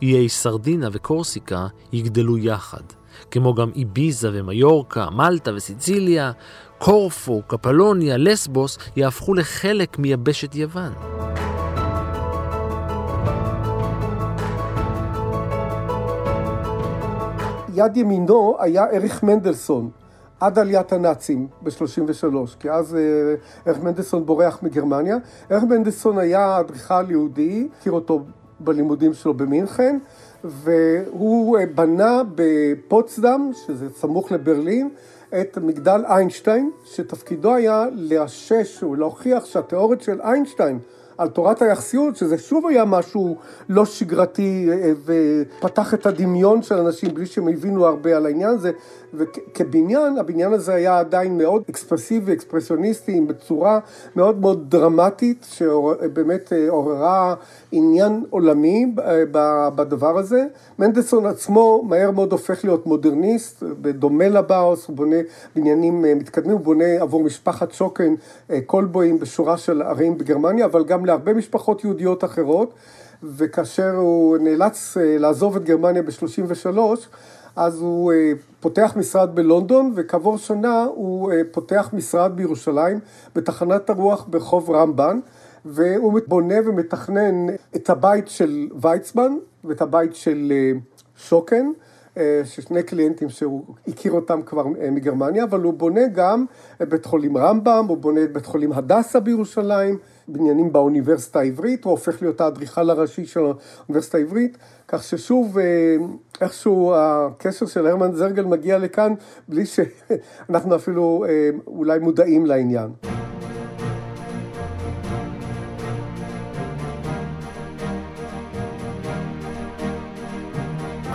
איי 0.01 0.29
סרדינה 0.29 0.88
וקורסיקה 0.91 1.67
יגדלו 1.93 2.38
יחד, 2.38 2.83
כמו 3.31 3.53
גם 3.53 3.71
איביזה 3.75 4.29
ומיורקה, 4.33 5.09
מלטה 5.09 5.51
וסיציליה, 5.55 6.31
קורפו, 6.77 7.41
קפלוניה, 7.47 8.17
לסבוס 8.17 8.77
יהפכו 8.95 9.33
לחלק 9.33 9.99
מיבשת 9.99 10.55
יוון. 10.55 10.93
יד 17.79 17.97
ימינו 17.97 18.55
היה 18.59 18.85
אריך 18.89 19.23
מנדלסון, 19.23 19.89
עד 20.39 20.59
עליית 20.59 20.93
הנאצים 20.93 21.47
ב-33, 21.61 22.35
כי 22.59 22.71
אז 22.71 22.95
אה, 22.95 22.99
אריך 23.67 23.83
מנדלסון 23.83 24.25
בורח 24.25 24.63
מגרמניה. 24.63 25.17
אריך 25.51 25.63
מנדלסון 25.63 26.17
היה 26.17 26.59
אדריכל 26.59 27.11
יהודי, 27.11 27.67
הכיר 27.79 27.91
אותו 27.91 28.23
בלימודים 28.59 29.13
שלו 29.13 29.33
במינכן, 29.33 29.97
והוא 30.43 31.57
אה, 31.57 31.65
בנה 31.75 32.21
בפוצדם, 32.35 33.51
שזה 33.53 33.89
סמוך 33.89 34.31
לברלין, 34.31 34.89
את 35.41 35.57
מגדל 35.57 36.01
איינשטיין, 36.05 36.71
שתפקידו 36.85 37.53
היה 37.55 37.85
לאשש 37.91 38.83
ולהוכיח 38.83 39.45
שהתיאוריות 39.45 40.01
של 40.01 40.21
איינשטיין 40.21 40.79
על 41.19 41.27
תורת 41.27 41.62
היחסיות, 41.62 42.15
שזה 42.15 42.38
שוב 42.38 42.67
היה 42.67 42.86
משהו 42.86 43.38
לא 43.69 43.86
שגרתי 43.86 44.69
אה, 44.71 44.91
ופתח 45.05 45.93
את 45.93 46.05
הדמיון 46.05 46.62
של 46.62 46.75
אנשים 46.75 47.13
בלי 47.13 47.25
שהם 47.25 47.47
הבינו 47.47 47.86
הרבה 47.86 48.17
על 48.17 48.25
העניין 48.25 48.49
הזה, 48.49 48.71
וכבניין, 49.13 50.17
הבניין 50.17 50.53
הזה 50.53 50.73
היה 50.73 50.99
עדיין 50.99 51.38
מאוד 51.38 51.63
אקספרסיבי, 51.69 52.34
אקספרסיוניסטי, 52.34 53.21
בצורה 53.21 53.79
מאוד 54.15 54.39
מאוד 54.39 54.69
דרמטית, 54.69 55.45
שבאמת 55.49 56.53
אה, 56.53 56.69
עוררה 56.69 57.36
עניין 57.71 58.23
עולמי 58.29 58.93
אה, 58.99 59.23
בדבר 59.75 60.17
הזה. 60.17 60.45
מנדלסון 60.79 61.25
עצמו 61.25 61.84
מהר 61.88 62.12
מאוד 62.12 62.32
הופך 62.32 62.63
להיות 62.63 62.86
מודרניסט, 62.86 63.63
בדומה 63.63 64.29
לבאוס, 64.29 64.88
הוא 64.88 64.95
בונה 64.95 65.15
בניינים 65.55 66.01
מתקדמים, 66.01 66.51
הוא 66.51 66.65
בונה 66.65 67.01
עבור 67.01 67.23
משפחת 67.23 67.71
שוקן 67.71 68.13
קולבויים 68.65 69.19
בשורה 69.19 69.58
של 69.58 69.82
ערים 69.82 70.17
בגרמניה, 70.17 70.65
אבל 70.65 70.84
גם 70.84 71.05
להרבה 71.05 71.34
משפחות 71.34 71.84
יהודיות 71.84 72.23
אחרות, 72.23 72.73
וכאשר 73.23 73.95
הוא 73.95 74.38
נאלץ 74.38 74.97
אה, 74.97 75.17
לעזוב 75.17 75.55
את 75.55 75.63
גרמניה 75.63 76.01
ב-33, 76.01 76.77
אז 77.55 77.82
הוא 77.82 78.13
אה, 78.13 78.32
פותח 78.60 78.93
משרד 78.95 79.36
בלונדון, 79.36 79.93
וכעבור 79.95 80.38
שנה 80.38 80.84
הוא 80.95 81.32
אה, 81.32 81.41
פותח 81.51 81.89
משרד 81.93 82.32
בירושלים, 82.36 82.99
בתחנת 83.36 83.89
הרוח 83.89 84.25
ברחוב 84.29 84.71
רמב"ן, 84.71 85.19
והוא 85.65 86.19
בונה 86.27 86.55
ומתכנן 86.65 87.47
את 87.75 87.89
הבית 87.89 88.27
של 88.27 88.67
ויצמן 88.81 89.31
ואת 89.63 89.81
הבית 89.81 90.15
של 90.15 90.53
שוקן. 91.17 91.71
ששני 92.43 92.83
קליינטים 92.83 93.29
שהוא 93.29 93.63
הכיר 93.87 94.11
אותם 94.11 94.41
כבר 94.41 94.67
מגרמניה, 94.91 95.43
אבל 95.43 95.61
הוא 95.61 95.73
בונה 95.73 96.07
גם 96.07 96.45
בית 96.79 97.05
חולים 97.05 97.37
רמב"ם, 97.37 97.85
הוא 97.87 97.97
בונה 97.97 98.23
את 98.23 98.33
בית 98.33 98.45
חולים 98.45 98.71
הדסה 98.73 99.19
בירושלים, 99.19 99.97
בניינים 100.27 100.71
באוניברסיטה 100.71 101.39
העברית, 101.39 101.83
הוא 101.83 101.91
הופך 101.91 102.21
להיות 102.21 102.41
האדריכל 102.41 102.89
הראשי 102.89 103.25
של 103.25 103.39
האוניברסיטה 103.39 104.17
העברית, 104.17 104.57
כך 104.87 105.03
ששוב 105.03 105.57
אה, 105.57 105.95
איכשהו 106.41 106.93
הקשר 106.95 107.65
של 107.65 107.87
הרמן 107.87 108.11
זרגל 108.11 108.43
מגיע 108.45 108.77
לכאן 108.77 109.13
בלי 109.47 109.65
שאנחנו 109.65 110.75
אפילו 110.79 111.25
אה, 111.29 111.49
אולי 111.67 111.99
מודעים 111.99 112.45
לעניין. 112.45 112.89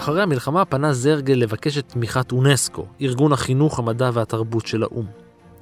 אחרי 0.04 0.22
המלחמה 0.22 0.64
פנה 0.64 0.92
זרגל 0.92 1.34
לבקש 1.34 1.78
את 1.78 1.88
תמיכת 1.88 2.32
אונסקו, 2.32 2.86
ארגון 3.00 3.32
החינוך, 3.32 3.78
המדע 3.78 4.10
והתרבות 4.12 4.66
של 4.66 4.82
האו"ם. 4.82 5.06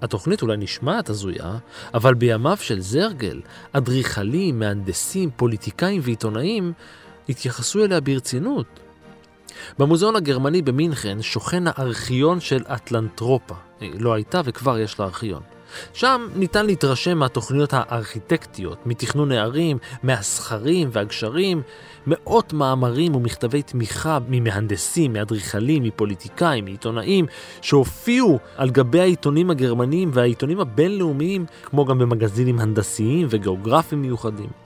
התוכנית 0.03 0.43
אולי 0.43 0.57
נשמעת 0.57 1.09
הזויה, 1.09 1.59
אבל 1.95 2.15
בימיו 2.15 2.57
של 2.61 2.81
זרגל, 2.81 3.41
אדריכלים, 3.73 4.59
מהנדסים, 4.59 5.31
פוליטיקאים 5.37 6.01
ועיתונאים 6.05 6.73
התייחסו 7.29 7.85
אליה 7.85 8.01
ברצינות. 8.01 8.67
במוזיאון 9.79 10.17
הגרמני 10.17 10.63
במינכן 10.63 11.23
שוכן 11.23 11.63
הארכיון 11.67 12.41
של 12.41 12.63
אטלנטרופה. 12.75 13.55
לא 13.99 14.13
הייתה 14.13 14.41
וכבר 14.45 14.79
יש 14.79 15.01
לה 15.01 15.05
ארכיון. 15.07 15.43
שם 15.93 16.29
ניתן 16.35 16.67
להתרשם 16.67 17.19
מהתוכניות 17.19 17.71
הארכיטקטיות, 17.73 18.87
מתכנון 18.87 19.33
הערים, 19.33 19.79
מהסכרים 20.03 20.89
והגשרים, 20.93 21.63
מאות 22.07 22.53
מאמרים 22.53 23.15
ומכתבי 23.15 23.63
תמיכה 23.63 24.19
ממהנדסים, 24.29 25.13
מאדריכלים, 25.13 25.83
מפוליטיקאים, 25.83 26.65
מעיתונאים, 26.65 27.27
שהופיעו 27.63 28.39
על 28.57 28.71
גבי 28.71 29.01
העיתונים 29.01 29.51
הגרמניים 29.51 30.11
והעיתונים 30.13 30.61
הבינלאומיים, 30.61 31.47
כמו 31.65 31.85
גם 31.85 31.99
במגזינים 31.99 32.59
הנדסיים 32.59 33.27
וגיאוגרפיים 33.31 34.03
מיוחדים. 34.03 34.62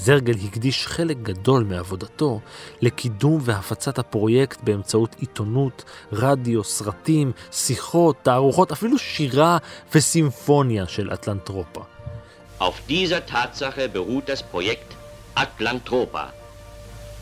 זרגל 0.00 0.34
הקדיש 0.44 0.86
חלק 0.86 1.16
גדול 1.22 1.64
מעבודתו 1.64 2.40
לקידום 2.80 3.40
והפצת 3.44 3.98
הפרויקט 3.98 4.60
באמצעות 4.62 5.16
עיתונות, 5.18 5.84
רדיו, 6.12 6.64
סרטים, 6.64 7.32
שיחות, 7.52 8.16
תערוכות, 8.22 8.72
אפילו 8.72 8.98
שירה 8.98 9.58
וסימפוניה 9.94 10.86
של 10.86 11.12
אטלנטרופה. 11.12 11.80
Auf 12.58 12.78
dieser 12.88 13.26
Tatsache 13.26 13.86
beruht 13.88 14.30
das 14.30 14.42
Projekt 14.42 14.90
Atlantropa. 15.34 16.32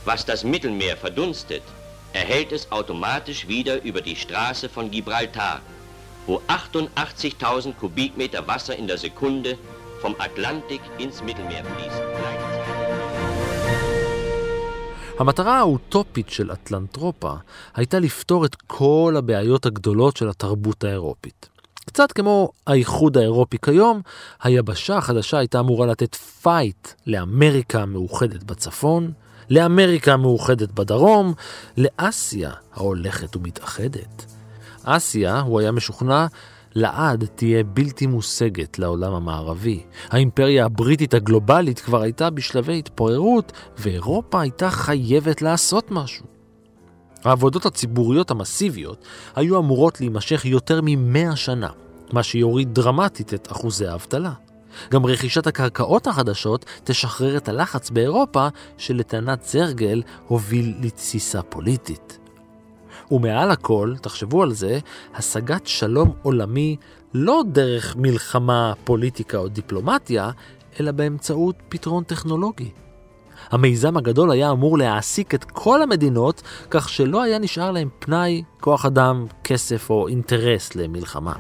Was 0.05 0.25
das 0.25 0.45
Mittelmeer 0.45 0.97
verdunstet, 0.97 1.65
erhält 2.13 2.53
es 2.53 2.71
automatisch 2.71 3.49
wieder 3.49 3.83
über 3.83 4.01
die 4.01 4.15
Straße 4.15 4.69
von 4.69 4.93
Gibraltar, 4.93 5.61
wo 6.27 6.41
88.000 6.47 7.75
Kubikmeter 7.75 8.47
Wasser 8.47 8.77
in 8.77 8.87
der 8.87 8.99
Sekunde 8.99 9.59
vom 10.02 10.14
Atlantik 10.28 10.82
ins 11.00 11.18
Mittelmeer 11.26 11.64
fließen. 11.74 12.04
המטרה 15.20 15.60
האוטופית 15.60 16.30
של 16.30 16.52
אטלנטרופה 16.52 17.34
הייתה 17.76 18.00
לפתור 18.00 18.46
את 18.46 18.56
כל 18.68 19.16
הבעיות 19.18 19.66
הגדולות 19.66 20.18
של 20.18 20.30
התרבות 20.30 20.84
האירופית. 20.84 21.50
קצת 21.86 22.12
כמו 22.12 22.50
האיחוד 22.68 23.18
האירופי 23.18 23.58
כיום, 23.66 24.02
היבשה 24.44 24.98
החדשה 24.98 25.38
הייתה 25.38 25.60
אמורה 25.60 25.88
לתת 25.88 26.16
פייט 26.16 26.88
לאמריקה 27.08 27.82
המאוחדת 27.82 28.44
בצפון, 28.44 29.12
לאמריקה 29.50 30.14
המאוחדת 30.14 30.72
בדרום, 30.72 31.34
לאסיה 31.78 32.52
ההולכת 32.74 33.36
ומתאחדת. 33.36 34.26
אסיה, 34.84 35.40
הוא 35.40 35.60
היה 35.60 35.72
משוכנע, 35.72 36.28
לעד 36.76 37.26
תהיה 37.36 37.64
בלתי 37.64 38.08
מושגת 38.08 38.80
לעולם 38.80 39.14
המערבי. 39.14 39.84
האימפריה 40.10 40.66
הבריטית 40.66 41.14
הגלובלית 41.14 41.80
כבר 41.80 42.02
הייתה 42.02 42.30
בשלבי 42.30 42.80
התפוררות, 42.80 43.52
ואירופה 43.78 44.42
הייתה 44.42 44.70
חייבת 44.70 45.42
לעשות 45.42 45.92
משהו. 45.92 46.26
העבודות 47.24 47.66
הציבוריות 47.66 48.32
המסיביות 48.32 49.06
היו 49.36 49.60
אמורות 49.60 50.00
להימשך 50.00 50.46
יותר 50.46 50.82
מ-100 50.82 51.36
שנה, 51.36 51.70
מה 52.14 52.24
שיוריד 52.24 52.74
דרמטית 52.74 53.34
את 53.34 53.52
אחוזי 53.52 53.88
האבטלה. 53.88 54.32
גם 54.92 55.06
רכישת 55.06 55.48
הקרקעות 55.48 56.08
החדשות 56.08 56.66
תשחרר 56.84 57.38
את 57.38 57.50
הלחץ 57.50 57.90
באירופה, 57.90 58.48
שלטענת 58.78 59.44
זרגל 59.46 60.02
הוביל 60.28 60.74
לתסיסה 60.82 61.42
פוליטית. 61.42 62.20
ומעל 63.12 63.52
הכל, 63.52 63.94
תחשבו 64.02 64.44
על 64.44 64.54
זה, 64.54 64.80
השגת 65.16 65.68
שלום 65.68 66.12
עולמי 66.22 66.76
לא 67.14 67.42
דרך 67.52 67.96
מלחמה, 67.96 68.74
פוליטיקה 68.84 69.38
או 69.38 69.48
דיפלומטיה, 69.48 70.32
אלא 70.80 70.92
באמצעות 70.92 71.56
פתרון 71.70 72.04
טכנולוגי. 72.04 72.72
המיזם 73.52 73.98
הגדול 73.98 74.32
היה 74.32 74.52
אמור 74.52 74.78
להעסיק 74.78 75.36
את 75.36 75.44
כל 75.44 75.82
המדינות, 75.82 76.42
כך 76.70 76.90
שלא 76.90 77.22
היה 77.24 77.40
נשאר 77.40 77.72
להם 77.72 77.90
פנאי, 78.00 78.44
כוח 78.60 78.86
אדם, 78.86 79.26
כסף 79.44 79.90
או 79.90 80.08
אינטרס 80.08 80.76
למלחמה. 80.76 81.34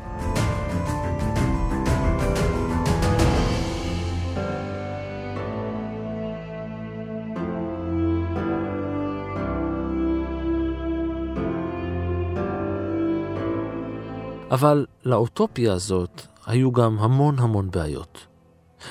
אבל 14.52 14.86
לאוטופיה 15.06 15.74
הזאת 15.74 16.22
היו 16.46 16.72
גם 16.72 16.98
המון 17.00 17.40
המון 17.40 17.72
בעיות. 17.72 18.20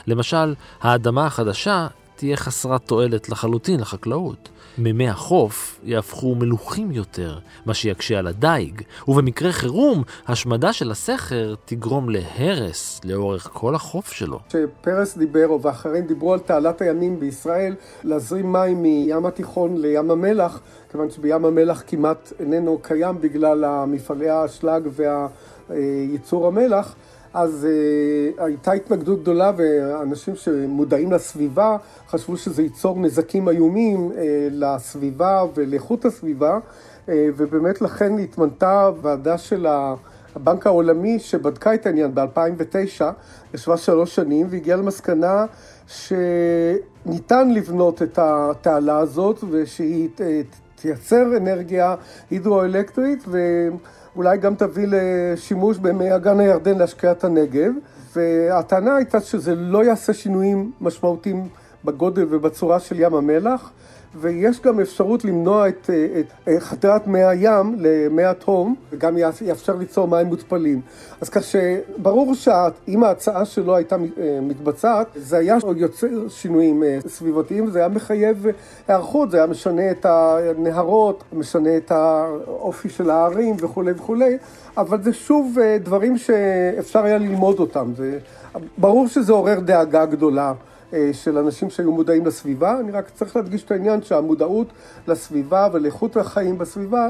למשל, 0.07 0.55
האדמה 0.81 1.27
החדשה 1.27 1.87
תהיה 2.17 2.37
חסרת 2.37 2.83
תועלת 2.87 3.29
לחלוטין 3.29 3.81
לחקלאות. 3.81 4.49
מימי 4.79 5.09
החוף 5.09 5.81
יהפכו 5.85 6.35
מלוכים 6.35 6.91
יותר, 6.93 7.39
מה 7.67 7.75
שיקשה 7.75 8.19
על 8.19 8.27
הדייג, 8.27 8.83
ובמקרה 9.09 9.53
חירום, 9.53 10.03
השמדה 10.29 10.73
של 10.73 10.91
הסכר 10.91 11.55
תגרום 11.65 12.11
להרס 12.11 13.01
לאורך 13.05 13.51
כל 13.53 13.75
החוף 13.75 14.13
שלו. 14.13 14.41
כשפרס 14.49 15.19
דיבר, 15.19 15.57
ואחרים 15.63 16.07
דיברו 16.07 16.33
על 16.33 16.39
תעלת 16.39 16.83
הימים 16.83 17.21
בישראל, 17.21 17.75
להזרים 18.05 18.53
מים 18.53 18.83
מים 18.83 19.27
התיכון 19.27 19.77
לים 19.77 20.11
המלח, 20.11 20.61
כיוון 20.91 21.11
שבים 21.11 21.45
המלח 21.45 21.83
כמעט 21.87 22.33
איננו 22.41 22.79
קיים 22.83 23.21
בגלל 23.21 23.85
מפעלי 23.87 24.29
האשלג 24.29 24.89
וייצור 25.71 26.47
המלח, 26.47 26.95
אז 27.35 27.67
uh, 27.67 28.43
הייתה 28.43 28.73
התנגדות 28.73 29.21
גדולה 29.21 29.53
ואנשים 29.57 30.37
שמודעים 30.37 31.13
לסביבה 31.13 31.77
חשבו 32.09 32.37
שזה 32.37 32.63
ייצור 32.63 32.99
נזקים 32.99 33.49
איומים 33.49 34.11
uh, 34.11 34.15
לסביבה 34.51 35.45
ולאיכות 35.55 36.05
הסביבה 36.05 36.59
ובאמת 37.11 37.81
לכן 37.81 38.19
התמנתה 38.19 38.91
ועדה 39.03 39.39
של 39.39 39.67
הבנק 40.37 40.67
העולמי 40.67 41.19
שבדקה 41.19 41.75
את 41.75 41.87
העניין 41.87 42.15
ב-2009, 42.15 43.03
ישבה 43.55 43.77
שלוש 43.77 44.15
שנים 44.15 44.47
והגיעה 44.51 44.79
למסקנה 44.79 45.47
שניתן 45.87 47.51
לבנות 47.51 48.03
את 48.03 48.19
התעלה 48.23 48.99
הזאת 48.99 49.45
ושהיא 49.51 50.09
תייצר 50.75 51.37
אנרגיה 51.37 51.95
הידרואלקטרית 52.31 53.25
ו... 53.29 53.39
אולי 54.19 54.39
גם 54.39 54.55
תביא 54.55 54.87
לשימוש 54.89 55.79
במי 55.79 56.17
אגן 56.17 56.41
הירדן 56.41 56.79
להשקיית 56.79 57.25
הנגב, 57.25 57.73
והטענה 58.17 58.97
הייתה 58.97 59.21
שזה 59.21 59.55
לא 59.55 59.85
יעשה 59.85 60.13
שינויים 60.13 60.73
משמעותיים 60.81 61.49
בגודל 61.85 62.27
ובצורה 62.31 62.81
של 62.81 63.01
ים 63.01 63.15
המלח, 63.15 63.71
ויש 64.15 64.61
גם 64.61 64.81
אפשרות 64.81 65.25
למנוע 65.25 65.69
את, 65.69 65.91
את, 66.21 66.51
את 66.51 66.63
חתירת 66.63 67.07
מי 67.07 67.25
הים 67.25 67.77
למי 67.79 68.25
התהום, 68.25 68.75
וגם 68.93 69.19
יאפשר 69.19 69.77
ליצור 69.77 70.09
מים 70.09 70.27
מותפלים. 70.27 70.81
אז 71.21 71.29
כך 71.29 71.43
שברור 71.43 72.35
שאם 72.35 73.05
ההצעה 73.05 73.45
שלו 73.45 73.77
הייתה 73.77 73.97
אה, 73.97 74.39
מתבצעת, 74.43 75.07
זה 75.17 75.39
היה 75.39 75.57
יוצר 75.77 76.29
שינויים 76.29 76.83
אה, 76.83 76.99
סביבתיים, 77.09 77.67
וזה 77.67 77.79
היה 77.79 77.89
מחייב 77.89 78.47
היערכות, 78.89 79.31
זה 79.31 79.37
היה 79.37 79.47
משנה 79.47 79.91
את 79.91 80.07
הנהרות, 80.07 81.25
משנה 81.33 81.77
את 81.77 81.91
האופי 81.91 82.89
של 82.89 83.11
הערים 83.11 83.57
וכולי 83.59 83.93
וכולי, 83.93 84.39
אבל 84.77 85.03
זה 85.03 85.13
שוב 85.13 85.59
אה, 85.59 85.79
דברים 85.79 86.19
שאפשר 86.19 87.05
היה 87.05 87.19
ללמוד 87.19 87.59
אותם. 87.59 87.93
זה, 87.97 88.19
ברור 88.79 89.09
שזה 89.09 89.33
עורר 89.33 89.61
דאגה 89.61 90.07
גדולה. 90.07 90.53
אה, 90.93 91.11
של 91.13 91.39
אנשים 91.39 91.71
שהיו 91.71 91.93
מודעים 91.93 92.27
לסביבה, 92.27 92.81
אני 92.81 92.93
רק 92.93 93.11
צריך 93.15 93.37
להדגיש 93.37 93.65
את 93.65 93.71
העניין 93.71 94.03
שהמודעות 94.03 94.67
לסביבה 95.09 95.69
ולאיכות 95.73 96.17
החיים 96.17 96.59
בסביבה 96.59 97.09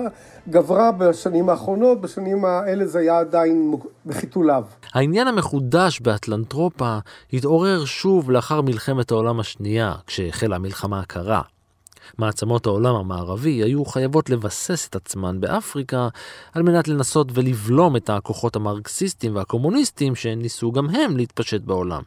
גברה 0.49 0.93
בשנים 0.93 1.49
האחרונות, 1.49 2.01
בשנים 2.01 2.45
האלה 2.45 2.87
זה 2.87 2.99
היה 2.99 3.19
עדיין 3.19 3.75
בחיתוליו. 4.07 4.65
העניין 4.95 5.29
המחודש 5.29 6.01
באטלנטרופה 6.01 6.99
התעורר 7.33 7.85
שוב 7.85 8.31
לאחר 8.31 8.61
מלחמת 8.61 9.11
העולם 9.11 9.41
השנייה, 9.41 9.95
כשהחלה 10.07 10.57
המלחמה 10.57 11.01
הקרה. 11.01 11.43
מעצמות 12.19 12.67
העולם 12.67 12.95
המערבי 12.95 13.63
היו 13.63 13.85
חייבות 13.85 14.31
לבסס 14.31 14.89
את 14.89 14.97
עצמן 14.97 15.41
באפריקה 15.41 16.09
על 16.55 16.63
מנת 16.63 16.89
לנסות 16.89 17.29
ולבלום 17.35 17.97
את 17.97 18.11
הכוחות 18.11 18.57
המרקסיסטים 18.57 19.37
והקומוניסטים 19.37 20.15
שניסו 20.15 20.73
גם 20.73 20.91
הם 20.91 21.17
להתפשט 21.17 21.61
בעולם. 21.61 22.03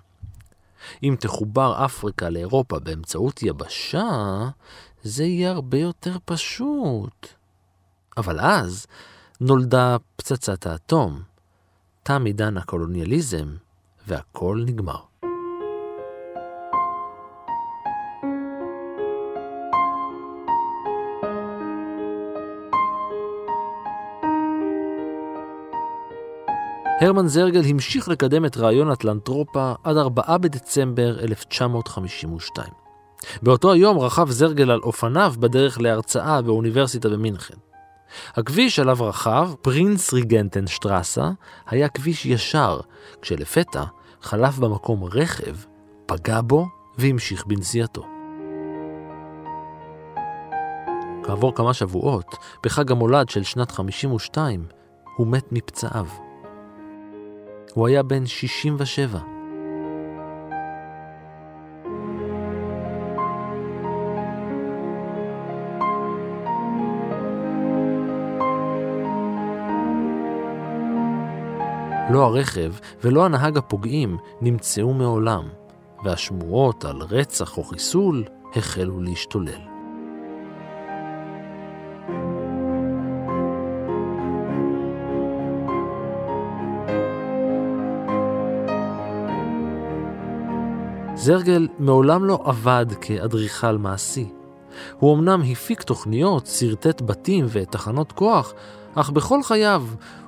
אם 1.04 1.16
תחובר 1.20 1.86
אפריקה 1.86 2.30
לאירופה 2.30 2.80
באמצעות 2.80 3.44
יבשה, 3.44 4.50
זה 5.04 5.24
יהיה 5.24 5.52
הרבה 5.52 5.78
יותר 5.78 6.18
פשוט. 6.26 7.28
אבל 8.18 8.40
אז 8.40 8.88
נולדה 9.42 9.98
פצצת 10.16 10.68
האטום, 10.68 11.22
תם 12.04 12.26
עידן 12.26 12.58
הקולוניאליזם, 12.58 13.56
והכל 14.08 14.64
נגמר. 14.66 15.11
הרמן 27.02 27.28
זרגל 27.28 27.62
המשיך 27.70 28.08
לקדם 28.08 28.46
את 28.46 28.58
רעיון 28.58 28.92
אטלנטרופה 28.92 29.74
עד 29.84 29.98
4 29.98 30.38
בדצמבר 30.38 31.20
1952. 31.20 32.74
באותו 33.42 33.72
היום 33.72 34.00
רכב 34.00 34.30
זרגל 34.30 34.72
על 34.72 34.80
אופניו 34.80 35.34
בדרך 35.40 35.82
להרצאה 35.82 36.42
באוניברסיטה 36.42 37.10
במינכן. 37.10 37.54
הכביש 38.36 38.80
עליו 38.80 38.98
רכב, 39.00 39.50
פרינס 39.62 40.14
ריגנטן 40.14 40.68
שטרסה, 40.68 41.30
היה 41.68 41.90
כביש 41.90 42.26
ישר, 42.26 42.80
כשלפתע 43.22 43.84
חלף 44.22 44.58
במקום 44.58 45.04
רכב, 45.04 45.56
פגע 46.06 46.42
בו 46.42 46.66
והמשיך 46.98 47.46
בנסיעתו. 47.46 48.06
כעבור 51.24 51.56
כמה 51.56 51.74
שבועות, 51.74 52.36
בחג 52.64 52.92
המולד 52.92 53.30
של 53.30 53.44
שנת 53.44 53.72
52, 53.72 54.66
הוא 55.18 55.28
מת 55.28 55.52
מפצעיו. 55.52 56.31
הוא 57.74 57.88
היה 57.88 58.04
בן 58.04 58.26
67. 58.26 59.20
לא 72.10 72.26
הרכב 72.26 72.74
ולא 73.04 73.26
הנהג 73.26 73.58
הפוגעים 73.58 74.18
נמצאו 74.42 74.94
מעולם, 74.94 75.50
והשמועות 76.04 76.86
על 76.86 77.02
רצח 77.02 77.58
או 77.58 77.64
חיסול 77.64 78.24
החלו 78.56 79.00
להשתולל. 79.00 79.81
זרגל 91.24 91.68
מעולם 91.80 92.26
לא 92.26 92.40
עבד 92.44 92.86
כאדריכל 93.02 93.78
מעשי. 93.78 94.30
הוא 95.00 95.16
אמנם 95.16 95.42
הפיק 95.52 95.82
תוכניות, 95.82 96.48
שרטט 96.48 97.02
בתים 97.02 97.46
ותחנות 97.52 98.12
כוח, 98.12 98.54
אך 98.96 99.10
בכל 99.10 99.44
חייו 99.44 99.84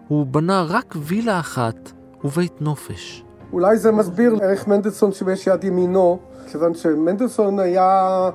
הוא 0.08 0.26
בנה 0.26 0.66
רק 0.70 0.96
וילה 0.98 1.40
אחת 1.40 1.92
ובית 2.24 2.62
נופש. 2.62 3.24
אולי 3.54 3.78
זה 3.78 3.92
מסביר 3.92 4.36
איך 4.42 4.68
מנדלסון 4.68 5.12
שימש 5.12 5.48
יד 5.48 5.64
ימינו, 5.64 6.20
כיוון 6.52 6.74
שמנדלסון 6.74 7.60
היה 7.60 8.30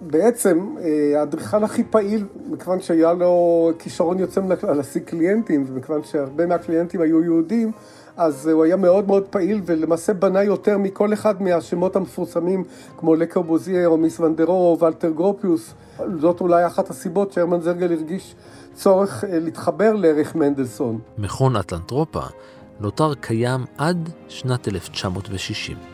בעצם 0.00 0.74
אה, 0.80 1.20
האדריכל 1.20 1.64
הכי 1.64 1.84
פעיל, 1.84 2.26
מכיוון 2.50 2.80
שהיה 2.80 3.12
לו 3.12 3.70
כישרון 3.78 4.18
יוצא 4.18 4.40
להשיג 4.62 5.02
קליינטים, 5.02 5.64
ומכיוון 5.68 6.02
שהרבה 6.04 6.46
מהקליינטים 6.46 7.00
היו 7.00 7.22
יהודים, 7.22 7.72
אז 8.16 8.46
הוא 8.46 8.64
היה 8.64 8.76
מאוד 8.76 9.06
מאוד 9.06 9.22
פעיל 9.30 9.60
ולמעשה 9.66 10.14
בנה 10.14 10.42
יותר 10.42 10.78
מכל 10.78 11.12
אחד 11.12 11.42
מהשמות 11.42 11.96
המפורסמים 11.96 12.64
כמו 12.96 13.14
לה 13.14 13.42
קורבוזיה 13.42 13.88
או 13.88 13.96
מיס 13.96 14.20
ון 14.20 14.28
דר 14.28 14.36
רוהה 14.36 14.52
או 14.52 14.78
ולטר 14.84 15.10
גרופיוס. 15.10 15.74
זאת 16.20 16.40
אולי 16.40 16.66
אחת 16.66 16.90
הסיבות 16.90 17.32
שהרמן 17.32 17.60
זרגל 17.60 17.92
הרגיש 17.92 18.34
צורך 18.74 19.24
אה, 19.24 19.38
להתחבר 19.38 19.92
לערך 19.92 20.34
מנדלסון. 20.34 20.98
מכון 21.18 21.56
אטלנטרופה 21.56 22.22
נותר 22.80 23.14
קיים 23.14 23.64
עד 23.78 24.08
שנת 24.28 24.68
1960. 24.68 25.93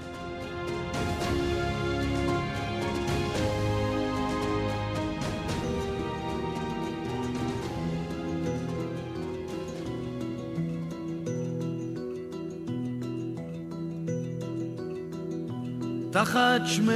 תחת 16.13 16.61
שמי 16.65 16.95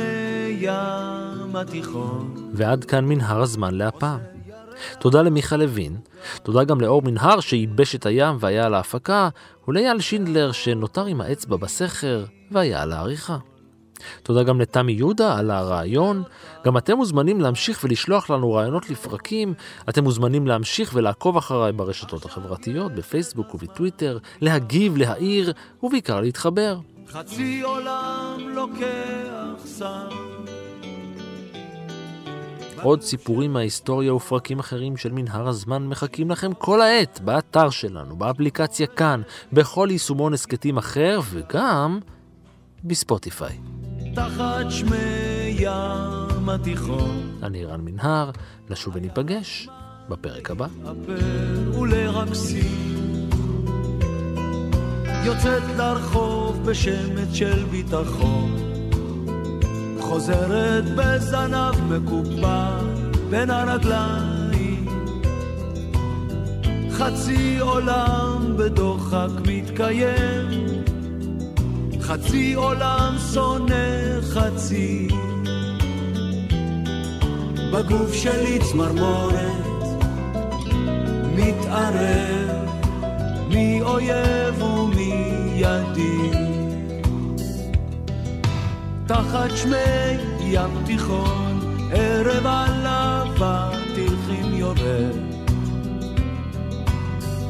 ים 0.58 1.56
התיכון. 1.56 2.50
ועד 2.52 2.84
כאן 2.84 3.04
מנהר 3.04 3.42
הזמן 3.42 3.74
להפעם. 3.74 4.20
תודה 4.98 5.22
למיכה 5.22 5.56
לוין, 5.56 5.96
תודה 6.42 6.64
גם 6.64 6.80
לאור 6.80 7.02
מנהר 7.02 7.40
שייבש 7.40 7.94
את 7.94 8.06
הים 8.06 8.36
והיה 8.40 8.66
על 8.66 8.74
ההפקה, 8.74 9.28
ולאייל 9.68 10.00
שינדלר 10.00 10.52
שנותר 10.52 11.06
עם 11.06 11.20
האצבע 11.20 11.56
בסכר 11.56 12.24
והיה 12.50 12.82
על 12.82 12.92
העריכה. 12.92 13.36
תודה 14.22 14.42
גם 14.42 14.60
לתמי 14.60 14.92
יהודה 14.92 15.38
על 15.38 15.50
הרעיון. 15.50 16.22
גם 16.64 16.76
אתם 16.76 16.96
מוזמנים 16.96 17.40
להמשיך 17.40 17.84
ולשלוח 17.84 18.30
לנו 18.30 18.52
רעיונות 18.52 18.90
לפרקים. 18.90 19.54
אתם 19.88 20.04
מוזמנים 20.04 20.46
להמשיך 20.46 20.90
ולעקוב 20.94 21.36
אחריי 21.36 21.72
ברשתות 21.72 22.24
החברתיות, 22.24 22.92
בפייסבוק 22.92 23.54
ובטוויטר, 23.54 24.18
להגיב, 24.40 24.96
להעיר, 24.96 25.52
ובעיקר 25.82 26.20
להתחבר. 26.20 26.78
חצי 27.08 27.60
עולם 27.60 28.40
לוקח 28.54 29.64
סם. 29.64 30.08
עוד 32.82 33.02
סיפורים 33.02 33.52
מההיסטוריה 33.52 34.14
ופרקים 34.14 34.58
אחרים 34.58 34.96
של 34.96 35.12
מנהר 35.12 35.48
הזמן 35.48 35.86
מחכים 35.86 36.30
לכם 36.30 36.54
כל 36.54 36.80
העת 36.82 37.20
באתר 37.24 37.70
שלנו, 37.70 38.16
באפליקציה 38.16 38.86
כאן, 38.86 39.22
בכל 39.52 39.88
יישומון 39.90 40.34
הסכתים 40.34 40.78
אחר 40.78 41.20
וגם 41.30 41.98
בספוטיפיי. 42.84 43.58
תחת 44.14 44.70
שמי 44.70 44.96
ים 45.48 46.48
התיכון. 46.48 47.38
אני 47.42 47.64
רן 47.64 47.80
מנהר, 47.80 48.30
נשוב 48.70 48.96
וניפגש 48.96 49.68
בפרק 50.08 50.50
הבא. 50.50 50.66
ולרקסים. 51.80 53.13
יוצאת 55.24 55.62
לרחוב 55.76 56.70
בשמץ 56.70 57.32
של 57.32 57.64
ביטחון. 57.70 58.56
חוזרת 60.00 60.84
בזנב 60.96 61.74
מקופל 61.88 62.84
בין 63.30 63.50
הרגליים. 63.50 64.88
חצי 66.90 67.58
עולם 67.58 68.54
בדוחק 68.56 69.28
מתקיים. 69.46 70.48
חצי 72.00 72.54
עולם 72.54 73.14
שונא 73.32 74.20
חצי. 74.20 75.08
בגוף 77.72 78.12
שלי 78.12 78.58
צמרמורת 78.58 79.84
מתערב 81.36 82.54
מי 83.48 83.82
אויב 83.82 84.62
ומי 84.62 84.83
ידיד. 85.54 86.34
תחת 89.06 89.50
שמי 89.56 90.16
ים 90.40 90.70
תיכון, 90.86 91.60
ערב 91.92 92.46
עלבה 92.46 93.70
תלחים 93.94 94.54
יורד. 94.54 95.16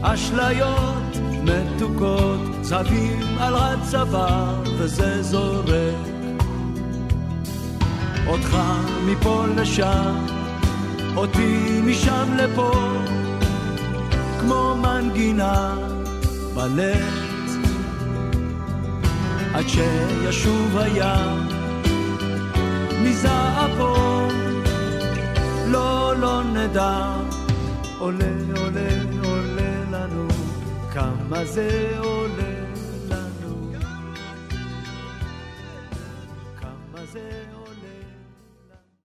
אשליות 0.02 1.16
מתוקות, 1.44 2.40
צבים 2.62 3.20
על 3.38 3.54
הצבא 3.56 4.54
וזה 4.78 5.22
זורק. 5.22 6.14
אותך 8.26 8.56
מפה 9.06 9.44
לשם, 9.56 10.26
אותי 11.16 11.80
משם 11.84 12.34
לפה, 12.36 12.72
כמו 14.40 14.76
מנגינה 14.82 15.74
בלט. 16.54 17.23
עד 19.54 19.64
שישוב 19.68 20.76
הים. 20.78 21.48
מזעפו, 23.02 24.28
לא, 25.66 26.14
לא 26.16 26.42
נדע, 26.42 27.16
עולה, 27.98 28.26
עולה, 28.56 28.88
עולה 29.24 29.84
לנו, 29.90 30.28
כמה 30.92 31.44
זה 31.44 31.98